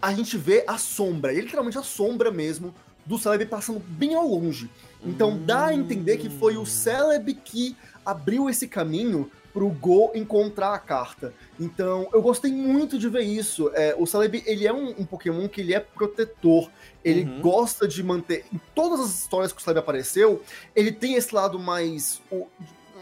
[0.00, 4.70] a gente vê a sombra, literalmente a sombra mesmo do Celebi passando bem ao longe.
[5.04, 10.74] Então dá a entender que foi o Celebi que abriu esse caminho pro Go encontrar
[10.74, 11.32] a carta.
[11.58, 13.70] Então, eu gostei muito de ver isso.
[13.74, 16.70] É, o Celebi, ele é um, um, Pokémon que ele é protetor.
[17.04, 17.40] Ele uhum.
[17.40, 18.44] gosta de manter...
[18.52, 20.42] Em todas as histórias que o Celebi apareceu,
[20.74, 22.20] ele tem esse lado mais...
[22.30, 22.46] O,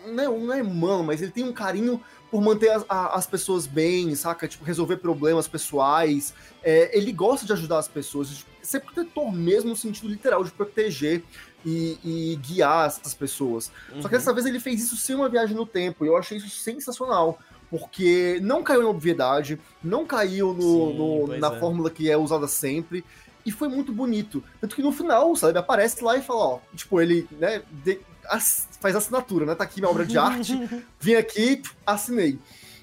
[0.06, 3.26] não, é, não é humano, mas ele tem um carinho por manter as, a, as
[3.26, 4.46] pessoas bem, saca?
[4.46, 6.34] Tipo, resolver problemas pessoais.
[6.62, 10.50] É, ele gosta de ajudar as pessoas, de ser protetor mesmo no sentido literal, de
[10.50, 11.22] proteger
[11.64, 13.70] e, e guiar essas pessoas.
[13.92, 14.02] Uhum.
[14.02, 14.20] Só que uhum.
[14.20, 17.38] dessa vez ele fez isso sem uma viagem no tempo, e eu achei isso sensacional.
[17.68, 21.58] Porque não caiu na obviedade, não caiu no, Sim, no na é.
[21.58, 23.04] fórmula que é usada sempre,
[23.46, 24.42] e foi muito bonito.
[24.60, 28.66] Tanto que no final, sabe, aparece lá e fala, ó, tipo, ele, né, de, as,
[28.80, 29.54] faz assinatura, né?
[29.54, 30.52] Tá aqui minha obra de arte,
[30.98, 32.38] vim aqui, assinei.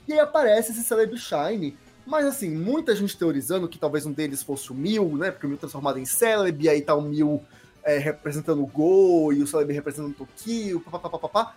[0.07, 4.41] E aí aparece esse Celeb Shine, mas assim, muita gente teorizando que talvez um deles
[4.41, 5.31] fosse o Mil, né?
[5.31, 7.43] Porque o Mil transformado em Celeb, e aí tá o Mil
[7.83, 11.53] é, representando o Go e o Celebi representando o Tokyo, papapá.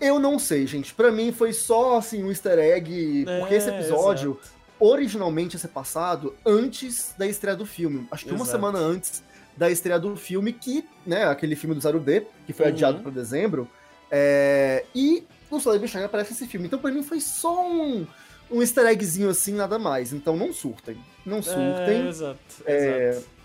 [0.00, 0.94] Eu não sei, gente.
[0.94, 4.55] Para mim foi só assim um easter egg, é, porque esse episódio exato.
[4.78, 8.06] Originalmente ia ser passado antes da estreia do filme.
[8.10, 8.42] Acho que exato.
[8.42, 9.22] uma semana antes
[9.56, 12.72] da estreia do filme, que, né, aquele filme do Zero D, que foi uhum.
[12.72, 13.68] adiado para dezembro.
[14.10, 16.66] É, e no Celebi Shine aparece esse filme.
[16.66, 18.06] Então, para mim, foi só um,
[18.50, 20.12] um easter eggzinho assim, nada mais.
[20.12, 20.98] Então, não surtem.
[21.24, 22.04] Não surtem.
[22.04, 23.36] É, exato, é, exato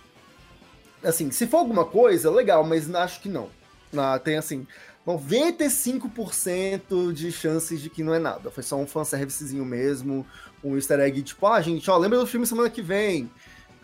[1.04, 3.50] assim, se for alguma coisa, legal, mas acho que não.
[3.92, 4.66] Na, tem assim,
[5.06, 8.52] 95% de chances de que não é nada.
[8.52, 10.26] Foi só um fanservicezinho mesmo,
[10.64, 13.30] um easter egg, tipo, ah, gente, ó, lembra do filme semana que vem?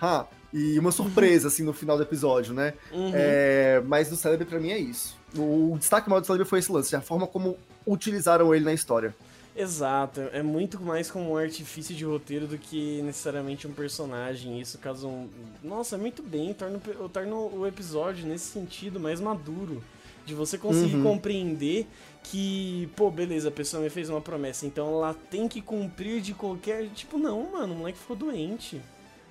[0.02, 2.74] Ha, e uma surpresa, assim, no final do episódio, né?
[2.92, 3.12] Uhum.
[3.14, 5.18] É, mas do Celebre, pra mim, é isso.
[5.36, 9.16] O destaque maior do Celebre foi esse lance, a forma como utilizaram ele na história.
[9.56, 14.62] Exato, é muito mais como um artifício de roteiro do que necessariamente um personagem.
[14.62, 15.28] Isso caso um.
[15.64, 16.80] Nossa, é muito bem, torna,
[17.12, 19.84] torna o episódio nesse sentido mais maduro.
[20.28, 21.04] De você conseguir uhum.
[21.04, 21.88] compreender
[22.22, 26.34] que, pô, beleza, a pessoa me fez uma promessa, então ela tem que cumprir de
[26.34, 26.90] qualquer.
[26.90, 28.82] Tipo, não, mano, o moleque ficou doente.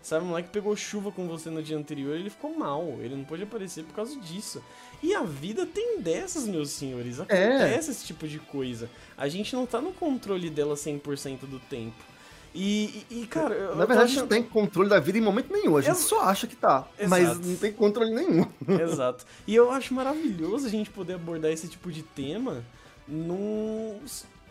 [0.03, 2.97] Sabe, o moleque pegou chuva com você no dia anterior ele ficou mal.
[3.01, 4.63] Ele não pôde aparecer por causa disso.
[5.03, 7.19] E a vida tem dessas, meus senhores.
[7.19, 7.93] Acontece é.
[7.93, 8.89] esse tipo de coisa.
[9.19, 12.16] A gente não tá no controle dela 100% do tempo.
[12.55, 13.75] E, e, e cara.
[13.75, 15.77] Na verdade, a gente não tem controle da vida em momento nenhum.
[15.77, 16.03] A gente eu...
[16.03, 16.89] só acha que tá.
[16.99, 17.11] Exato.
[17.11, 18.47] Mas não tem controle nenhum.
[18.81, 19.25] Exato.
[19.47, 22.65] E eu acho maravilhoso a gente poder abordar esse tipo de tema
[23.07, 24.01] num.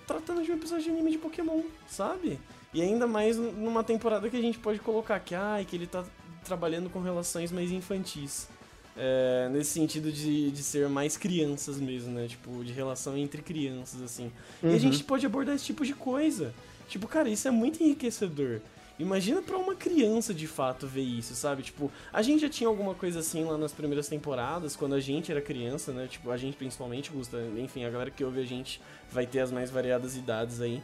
[0.06, 2.40] tratando de um episódio de anime de Pokémon, sabe?
[2.74, 6.04] E ainda mais numa temporada que a gente pode colocar que, ah, que ele tá
[6.44, 8.48] trabalhando com relações mais infantis.
[8.98, 12.28] É, nesse sentido de, de ser mais crianças mesmo, né?
[12.28, 14.32] Tipo, de relação entre crianças, assim.
[14.64, 14.70] Uhum.
[14.70, 14.80] E a uhum.
[14.80, 16.54] gente pode abordar esse tipo de coisa.
[16.88, 18.62] Tipo, cara, isso é muito enriquecedor.
[18.98, 21.62] Imagina para uma criança de fato ver isso, sabe?
[21.64, 25.30] Tipo, a gente já tinha alguma coisa assim lá nas primeiras temporadas, quando a gente
[25.30, 26.08] era criança, né?
[26.08, 28.82] Tipo, a gente principalmente, Gusta, enfim, a galera que ouve a gente
[29.12, 30.82] vai ter as mais variadas idades aí.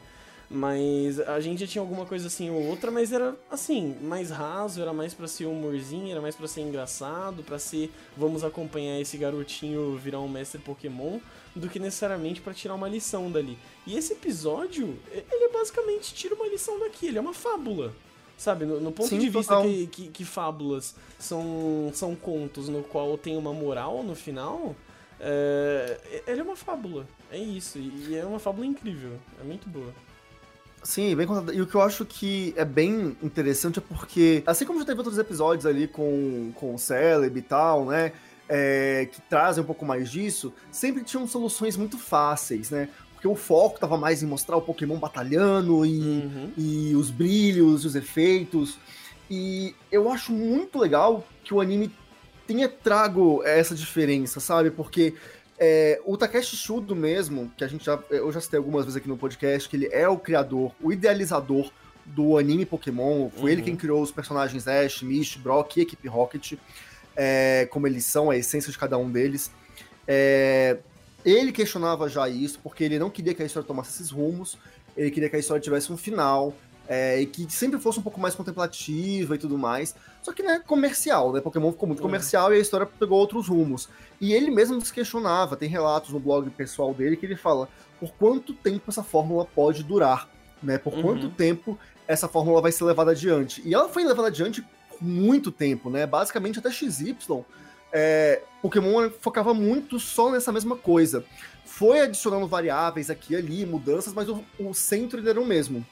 [0.54, 4.82] Mas a gente já tinha alguma coisa assim ou outra, mas era assim, mais raso,
[4.82, 9.18] era mais para ser humorzinho, era mais para ser engraçado, para ser vamos acompanhar esse
[9.18, 11.20] garotinho virar um mestre Pokémon,
[11.56, 13.58] do que necessariamente para tirar uma lição dali.
[13.88, 17.94] E esse episódio, ele é basicamente tira uma lição daqui, ele é uma fábula.
[18.38, 22.84] Sabe, no, no ponto Sim, de vista que, que, que, fábulas são, são contos no
[22.84, 24.76] qual tem uma moral no final,
[25.18, 27.08] é, ele é uma fábula.
[27.32, 29.94] É isso, e é uma fábula incrível, é muito boa.
[30.84, 31.54] Sim, bem contado.
[31.54, 35.00] E o que eu acho que é bem interessante é porque, assim como já teve
[35.00, 38.12] outros episódios ali com, com o Celebi e tal, né?
[38.50, 42.90] É, que trazem um pouco mais disso, sempre tinham soluções muito fáceis, né?
[43.14, 46.52] Porque o foco tava mais em mostrar o Pokémon batalhando e, uhum.
[46.58, 48.78] e os brilhos, os efeitos.
[49.30, 51.92] E eu acho muito legal que o anime
[52.48, 54.72] tenha trago essa diferença, sabe?
[54.72, 55.14] Porque
[55.64, 59.08] é, o Takeshi Shudo mesmo, que a gente já, eu já citei algumas vezes aqui
[59.08, 61.72] no podcast, que ele é o criador, o idealizador
[62.04, 63.30] do anime Pokémon.
[63.30, 63.50] Foi uhum.
[63.50, 66.54] ele quem criou os personagens Ash, Mish, Brock e Equipe Rocket,
[67.16, 69.52] é, como eles são, a essência de cada um deles.
[70.08, 70.80] É,
[71.24, 74.58] ele questionava já isso, porque ele não queria que a história tomasse esses rumos,
[74.98, 76.56] ele queria que a história tivesse um final,
[76.90, 79.94] é, e que sempre fosse um pouco mais contemplativa e tudo mais.
[80.22, 81.42] Só que, né, comercial, né?
[81.42, 82.04] Pokémon ficou muito é.
[82.04, 83.90] comercial e a história pegou outros rumos.
[84.20, 87.68] E ele mesmo se questionava, tem relatos no blog pessoal dele que ele fala
[88.00, 90.30] por quanto tempo essa fórmula pode durar,
[90.62, 90.78] né?
[90.78, 91.02] Por uhum.
[91.02, 93.62] quanto tempo essa fórmula vai ser levada adiante.
[93.66, 96.06] E ela foi levada adiante por muito tempo, né?
[96.06, 97.16] Basicamente até XY.
[97.92, 101.24] É, Pokémon focava muito só nessa mesma coisa.
[101.66, 105.86] Foi adicionando variáveis aqui e ali, mudanças, mas o, o centro era o mesmo.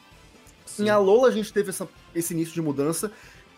[0.66, 0.86] Sim.
[0.86, 3.12] Em Alola a gente teve essa, esse início de mudança.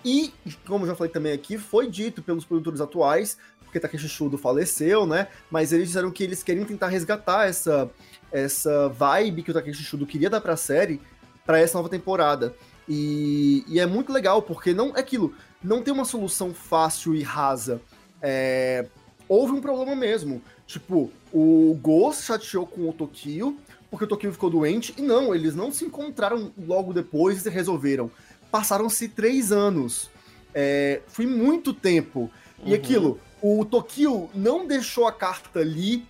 [0.03, 0.33] E,
[0.65, 5.27] como já falei também aqui, foi dito pelos produtores atuais, porque Takeshi Shudo faleceu, né?
[5.49, 7.89] Mas eles disseram que eles queriam tentar resgatar essa,
[8.31, 10.99] essa vibe que o Takeshi Shudo queria dar pra série
[11.45, 12.55] para essa nova temporada.
[12.87, 15.33] E, e, é muito legal, porque não é aquilo,
[15.63, 17.81] não tem uma solução fácil e rasa.
[18.21, 18.87] É,
[19.27, 20.41] houve um problema mesmo.
[20.67, 23.57] Tipo, o Ghost chateou com o Tokyo,
[23.89, 24.93] porque o Tokyo ficou doente.
[24.97, 28.11] E não, eles não se encontraram logo depois e resolveram.
[28.51, 30.09] Passaram-se três anos.
[30.53, 32.29] É, foi muito tempo.
[32.59, 32.67] Uhum.
[32.69, 36.05] E aquilo, o Tokyo não deixou a carta ali.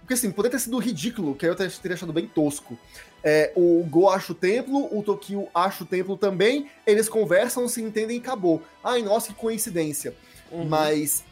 [0.00, 2.78] Porque assim, poderia ter sido ridículo, que aí eu teria achado bem tosco.
[3.22, 7.82] É, o Go acha o templo, o Tokyo acha o templo também, eles conversam, se
[7.82, 8.62] entendem e acabou.
[8.84, 10.14] Ai, nossa, que coincidência.
[10.52, 10.66] Uhum.
[10.68, 11.24] Mas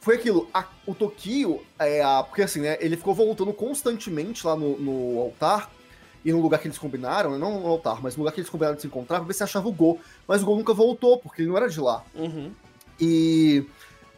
[0.00, 4.56] foi aquilo, a, o Tokio, é, a, porque assim, né, ele ficou voltando constantemente lá
[4.56, 5.70] no, no altar,
[6.24, 8.76] e no lugar que eles combinaram, não no altar, mas no lugar que eles combinaram
[8.76, 9.98] de se encontrar, pra ver se achava o Go.
[10.26, 12.04] Mas o Go nunca voltou, porque ele não era de lá.
[12.14, 12.52] Uhum.
[13.00, 13.66] E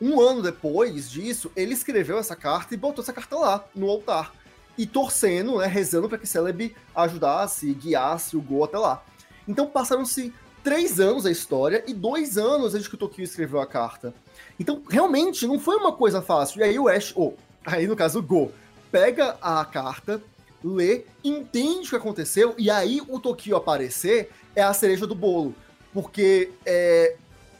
[0.01, 4.33] um ano depois disso, ele escreveu essa carta e botou essa carta lá, no altar.
[4.77, 9.03] E torcendo, né, rezando para que Celebi ajudasse, guiasse o Go até lá.
[9.47, 10.33] Então passaram-se
[10.63, 14.15] três anos a história e dois anos desde que o Tokio escreveu a carta.
[14.59, 16.61] Então, realmente, não foi uma coisa fácil.
[16.61, 18.51] E aí o Ash, ou, aí no caso o Go,
[18.91, 20.23] pega a carta,
[20.65, 25.55] lê, entende o que aconteceu, e aí o Tokio aparecer é a cereja do bolo.
[25.93, 27.17] Porque é,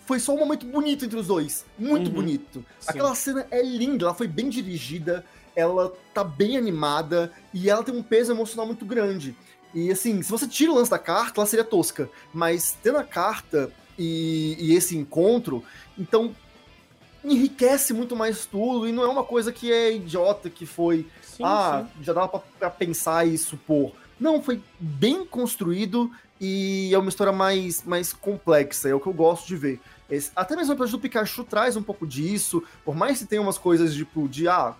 [0.07, 1.67] foi só um momento bonito entre os dois.
[1.79, 2.15] Muito uhum.
[2.15, 2.65] bonito.
[2.81, 2.87] Sim.
[2.89, 5.25] Aquela cena é linda, ela foi bem dirigida,
[5.55, 9.37] ela tá bem animada, e ela tem um peso emocional muito grande.
[9.75, 12.09] E assim, se você tira o lance da carta, ela seria tosca.
[12.33, 15.63] Mas tendo a carta e, e esse encontro,
[15.99, 16.35] então
[17.25, 21.07] enriquece muito mais tudo e não é uma coisa que é idiota, que foi.
[21.37, 22.03] Sim, ah, sim.
[22.03, 23.93] já dava pra, pra, pensar e supor.
[24.19, 26.11] Não, foi bem construído
[26.41, 29.81] e é uma história mais, mais complexa, é o que eu gosto de ver.
[30.11, 33.43] Esse, até mesmo o episódio do Pikachu traz um pouco disso, por mais que tenha
[33.43, 34.75] umas coisas tipo de, ah,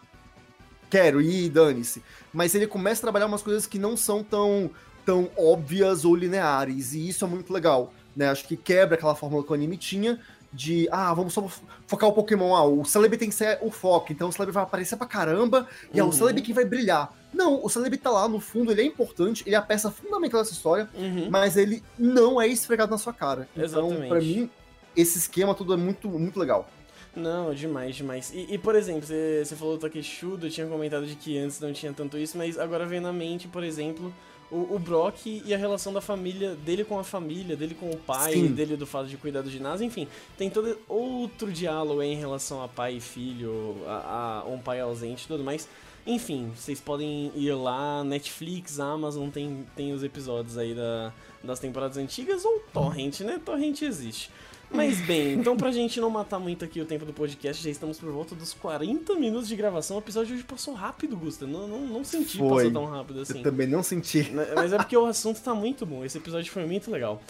[0.91, 2.03] quero ir, dane-se.
[2.33, 4.71] Mas ele começa a trabalhar umas coisas que não são tão,
[5.05, 7.93] tão óbvias ou lineares, e isso é muito legal.
[8.15, 8.29] Né?
[8.29, 10.21] Acho que quebra aquela fórmula que o anime tinha,
[10.55, 11.47] de, ah, vamos só
[11.87, 14.63] focar o Pokémon, ah, o Celebi tem que ser o foco, então o Celebi vai
[14.63, 16.07] aparecer pra caramba, e uhum.
[16.07, 17.13] é o Celebi que vai brilhar.
[17.33, 20.41] Não, o Celebi tá lá, no fundo, ele é importante, ele é a peça fundamental
[20.41, 21.29] dessa história, uhum.
[21.29, 23.49] mas ele não é esfregado na sua cara.
[23.53, 23.97] Então, Exatamente.
[23.97, 24.51] Então, pra mim,
[24.97, 26.69] esse esquema tudo é muito, muito legal.
[27.17, 28.33] Não, demais, demais.
[28.33, 31.61] E, e por exemplo, você, você falou do Takeshudo, eu tinha comentado de que antes
[31.61, 34.13] não tinha tanto isso, mas agora vem na mente, por exemplo,
[34.51, 37.97] o, o, Brock e a relação da família, dele com a família, dele com o
[37.97, 38.49] pai, Sim.
[38.49, 42.69] dele do fato de cuidar do ginásio, enfim, tem todo outro diálogo em relação a
[42.69, 45.69] pai e filho, a, a um pai ausente e tudo mais.
[46.07, 51.97] Enfim, vocês podem ir lá, Netflix, Amazon, tem, tem os episódios aí da, das temporadas
[51.97, 53.41] antigas, ou Torrent, né?
[53.43, 54.31] Torrent existe.
[54.71, 57.99] Mas bem, então pra gente não matar muito aqui o tempo do podcast, já estamos
[57.99, 59.97] por volta dos 40 minutos de gravação.
[59.97, 61.47] O episódio de hoje passou rápido, Gusta.
[61.47, 62.65] Não, não, não senti foi.
[62.65, 63.39] passar tão rápido assim.
[63.39, 64.31] Eu também não senti.
[64.55, 66.05] Mas é porque o assunto tá muito bom.
[66.05, 67.23] Esse episódio foi muito legal.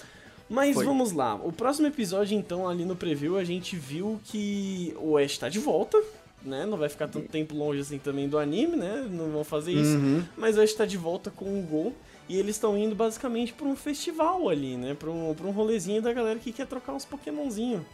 [0.48, 0.84] Mas foi.
[0.84, 1.34] vamos lá.
[1.34, 5.58] O próximo episódio, então, ali no preview, a gente viu que o Ash tá de
[5.58, 6.00] volta.
[6.42, 6.66] Né?
[6.66, 9.08] Não vai ficar tanto tempo longe assim também do anime, né?
[9.10, 9.96] Não vão fazer isso.
[9.96, 10.22] Uhum.
[10.36, 11.94] Mas o Ash tá de volta com o Gol.
[12.28, 14.94] E eles estão indo basicamente para um festival ali, né?
[14.94, 17.84] Para um, pra um rolezinho da galera que quer trocar uns Pokémonzinho.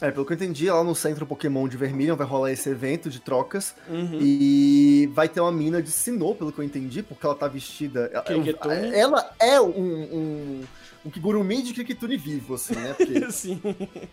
[0.00, 3.10] É, pelo que eu entendi, lá no centro Pokémon de Vermilion vai rolar esse evento
[3.10, 3.74] de trocas.
[3.88, 4.18] Uhum.
[4.20, 8.10] E vai ter uma mina de Sinnoh, pelo que eu entendi, porque ela tá vestida.
[8.12, 10.64] Ela, ela é um, um,
[11.06, 12.94] um Kigurumi de Kikitune vivo, assim, né?
[12.94, 13.60] Porque Sim.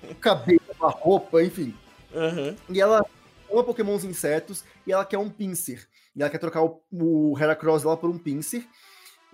[0.10, 1.76] O cabelo, a roupa, enfim.
[2.14, 2.56] Uhum.
[2.70, 3.06] E ela
[3.52, 5.88] ama Pokémons insetos e ela quer um Pinsir.
[6.16, 8.68] E ela quer trocar o, o Heracross dela por um Pinsir.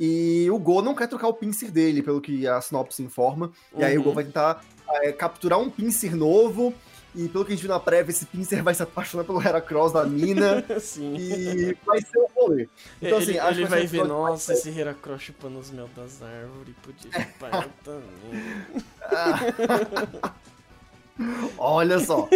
[0.04, 3.52] E o Go não quer trocar o Pinsir dele, pelo que a sinopse informa.
[3.78, 4.16] E aí o Go uhum.
[4.16, 6.74] vai tentar é, capturar um Pinsir novo.
[7.14, 9.94] E pelo que a gente viu na prévia, esse Pinsir vai se apaixonar pelo Heracross
[9.94, 10.66] da mina.
[10.82, 11.14] Sim.
[11.18, 12.68] E vai ser o rolê.
[13.00, 16.20] Então, ele, assim, acho ele que vai ver, nossa, esse Heracross chupando os mel das
[16.24, 18.74] árvores, podia chupar também.
[19.04, 20.34] Ah.
[21.60, 22.28] Olha só.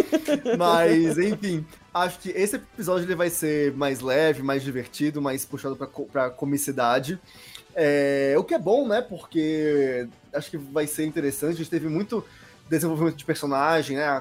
[0.56, 5.74] Mas, enfim, acho que esse episódio ele vai ser mais leve, mais divertido, mais puxado
[5.74, 7.18] pra, pra comicidade.
[7.76, 9.02] É, o que é bom, né?
[9.02, 11.54] Porque acho que vai ser interessante.
[11.54, 12.24] A gente teve muito
[12.68, 14.04] desenvolvimento de personagem, né?
[14.04, 14.16] A,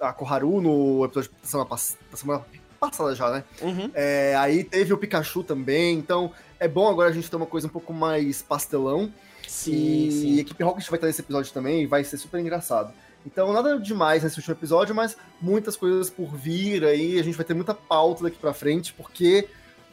[0.00, 1.68] a, a Koharu no episódio da semana,
[2.10, 2.44] da semana
[2.80, 3.44] passada já, né?
[3.60, 3.90] Uhum.
[3.94, 5.98] É, aí teve o Pikachu também.
[5.98, 9.12] Então é bom agora a gente ter uma coisa um pouco mais pastelão.
[9.46, 10.38] Sim, e sim.
[10.38, 12.92] a equipe Rocket vai estar nesse episódio também e vai ser super engraçado.
[13.24, 17.18] Então, nada demais nesse último episódio, mas muitas coisas por vir aí.
[17.18, 19.48] A gente vai ter muita pauta daqui pra frente, porque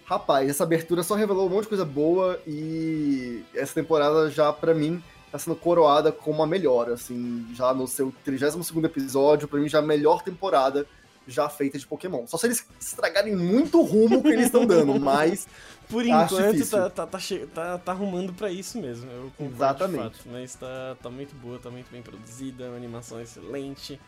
[0.06, 4.74] Rapaz, essa abertura só revelou um monte de coisa boa e essa temporada já, para
[4.74, 5.02] mim,
[5.32, 9.80] tá sendo coroada como uma melhora, assim, já no seu 32 episódio, para mim já
[9.80, 10.86] a melhor temporada
[11.28, 12.28] já feita de Pokémon.
[12.28, 15.48] Só se eles estragarem muito o rumo que eles estão dando, mas
[15.90, 17.20] por enquanto tá, tá, tá,
[17.54, 19.10] tá, tá, arrumando para isso mesmo.
[19.10, 20.18] Eu Exatamente.
[20.18, 24.00] Fato, mas tá, tá muito boa, tá muito bem produzida, uma animação excelente.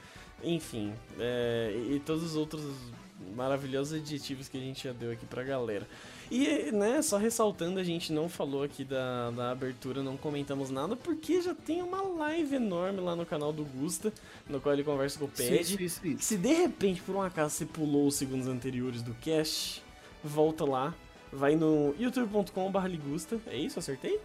[0.44, 2.64] Enfim, é, e todos os outros
[3.36, 5.88] maravilhosos adjetivos que a gente já deu aqui pra galera.
[6.32, 10.96] E, né, só ressaltando, a gente não falou aqui da, da abertura, não comentamos nada,
[10.96, 14.12] porque já tem uma live enorme lá no canal do Gusta,
[14.50, 15.78] no qual ele conversa com o Ped.
[16.20, 19.84] Se de repente, por um acaso, você pulou os segundos anteriores do cast,
[20.24, 20.96] volta lá,
[21.32, 23.78] vai no youtube.com.br ligusta, é isso?
[23.78, 24.20] Acertei?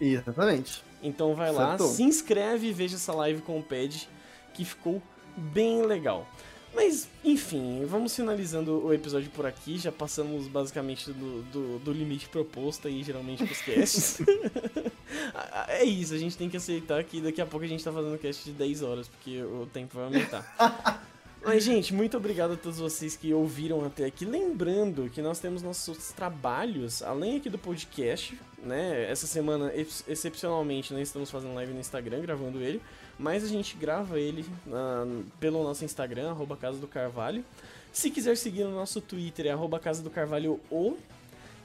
[0.00, 0.82] Exatamente.
[1.02, 4.08] Então vai lá, se inscreve e veja essa live com o Ped,
[4.54, 5.02] que ficou
[5.36, 6.26] bem legal.
[6.74, 9.76] Mas, enfim, vamos finalizando o episódio por aqui.
[9.78, 14.18] Já passamos basicamente do, do, do limite proposto aí, geralmente, pros casts.
[15.68, 18.18] é isso, a gente tem que aceitar que daqui a pouco a gente tá fazendo
[18.18, 21.00] cast de 10 horas, porque o tempo vai aumentar.
[21.42, 24.26] Mas, gente, muito obrigado a todos vocês que ouviram até aqui.
[24.26, 29.10] Lembrando que nós temos nossos trabalhos, além aqui do podcast, né?
[29.10, 32.82] Essa semana, excepcionalmente, nós estamos fazendo live no Instagram, gravando ele.
[33.20, 37.44] Mas a gente grava ele uh, pelo nosso Instagram, arroba Casa do Carvalho.
[37.92, 40.96] Se quiser seguir no nosso Twitter, é arroba Casa do Carvalho O.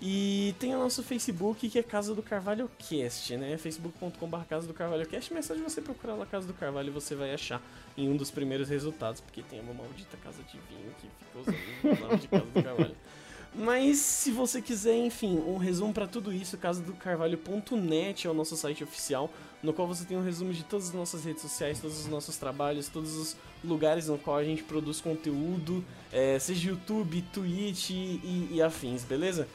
[0.02, 3.58] E tem o nosso Facebook, que é Casa do Carvalho Cast, né?
[3.58, 7.16] facebook.com.br Casa do Carvalho Cast, mas só de você procurar lá Casa do Carvalho você
[7.16, 7.62] vai achar
[7.98, 11.98] em um dos primeiros resultados, porque tem uma maldita casa de vinho que fica usando
[11.98, 12.96] o nome de Casa do Carvalho.
[13.58, 18.84] Mas se você quiser, enfim, um resumo para tudo isso, casadocarvalho.net é o nosso site
[18.84, 19.32] oficial,
[19.64, 22.36] no qual você tem um resumo de todas as nossas redes sociais, todos os nossos
[22.36, 28.50] trabalhos, todos os lugares no qual a gente produz conteúdo, é, seja YouTube, Twitch e,
[28.52, 29.48] e afins, beleza?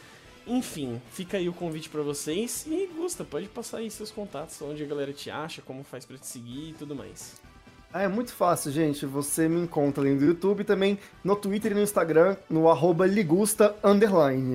[0.47, 4.83] Enfim, fica aí o convite para vocês e Gusta, pode passar aí seus contatos, onde
[4.83, 7.50] a galera te acha, como faz para te seguir e tudo mais.
[7.93, 9.05] Ah, é muito fácil, gente.
[9.05, 13.75] Você me encontra ali no YouTube também, no Twitter e no Instagram, no arroba ligusta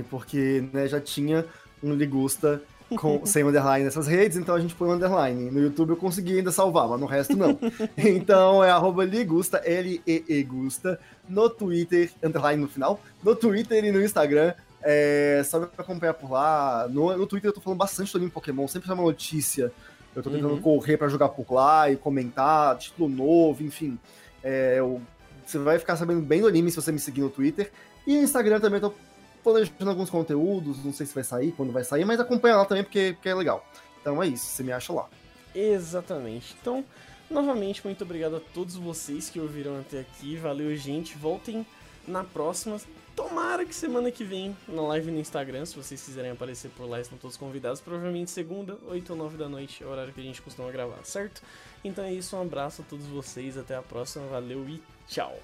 [0.10, 1.46] porque né, já tinha
[1.84, 2.62] um ligusta
[2.98, 5.52] com, sem underline nessas redes, então a gente põe um underline.
[5.52, 7.60] No YouTube eu consegui ainda salvar, mas no resto não.
[7.98, 14.02] então é arroba ligusta, L-E-E Gusta, no Twitter, underline no final, no Twitter e no
[14.02, 16.88] Instagram, é, só me acompanhar por lá.
[16.90, 19.74] No, no Twitter eu tô falando bastante anime Pokémon, sempre é uma notícia.
[20.16, 20.62] Eu tô tentando uhum.
[20.62, 24.00] correr para jogar por lá e comentar, título novo, enfim.
[24.44, 25.02] É, eu,
[25.46, 27.72] você vai ficar sabendo bem do anime se você me seguir no Twitter.
[28.08, 28.96] E no Instagram também eu tô
[29.44, 32.84] planejando alguns conteúdos, não sei se vai sair, quando vai sair, mas acompanha lá também
[32.84, 33.66] porque, porque é legal.
[34.02, 35.08] Então é isso, você me acha lá.
[35.54, 36.56] Exatamente.
[36.60, 36.84] Então,
[37.30, 40.36] novamente, muito obrigado a todos vocês que ouviram até aqui.
[40.36, 41.18] Valeu, gente.
[41.18, 41.66] Voltem
[42.08, 42.78] na próxima.
[43.16, 47.00] Tomara que semana que vem, na live no Instagram, se vocês quiserem aparecer por lá,
[47.00, 47.80] estão todos convidados.
[47.80, 51.00] Provavelmente segunda, 8 ou 9 da noite, é o horário que a gente costuma gravar,
[51.06, 51.42] certo?
[51.84, 55.40] Então é isso, um abraço a todos vocês, até a próxima, valeu e tchau.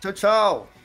[0.00, 0.83] Tchau, tchau.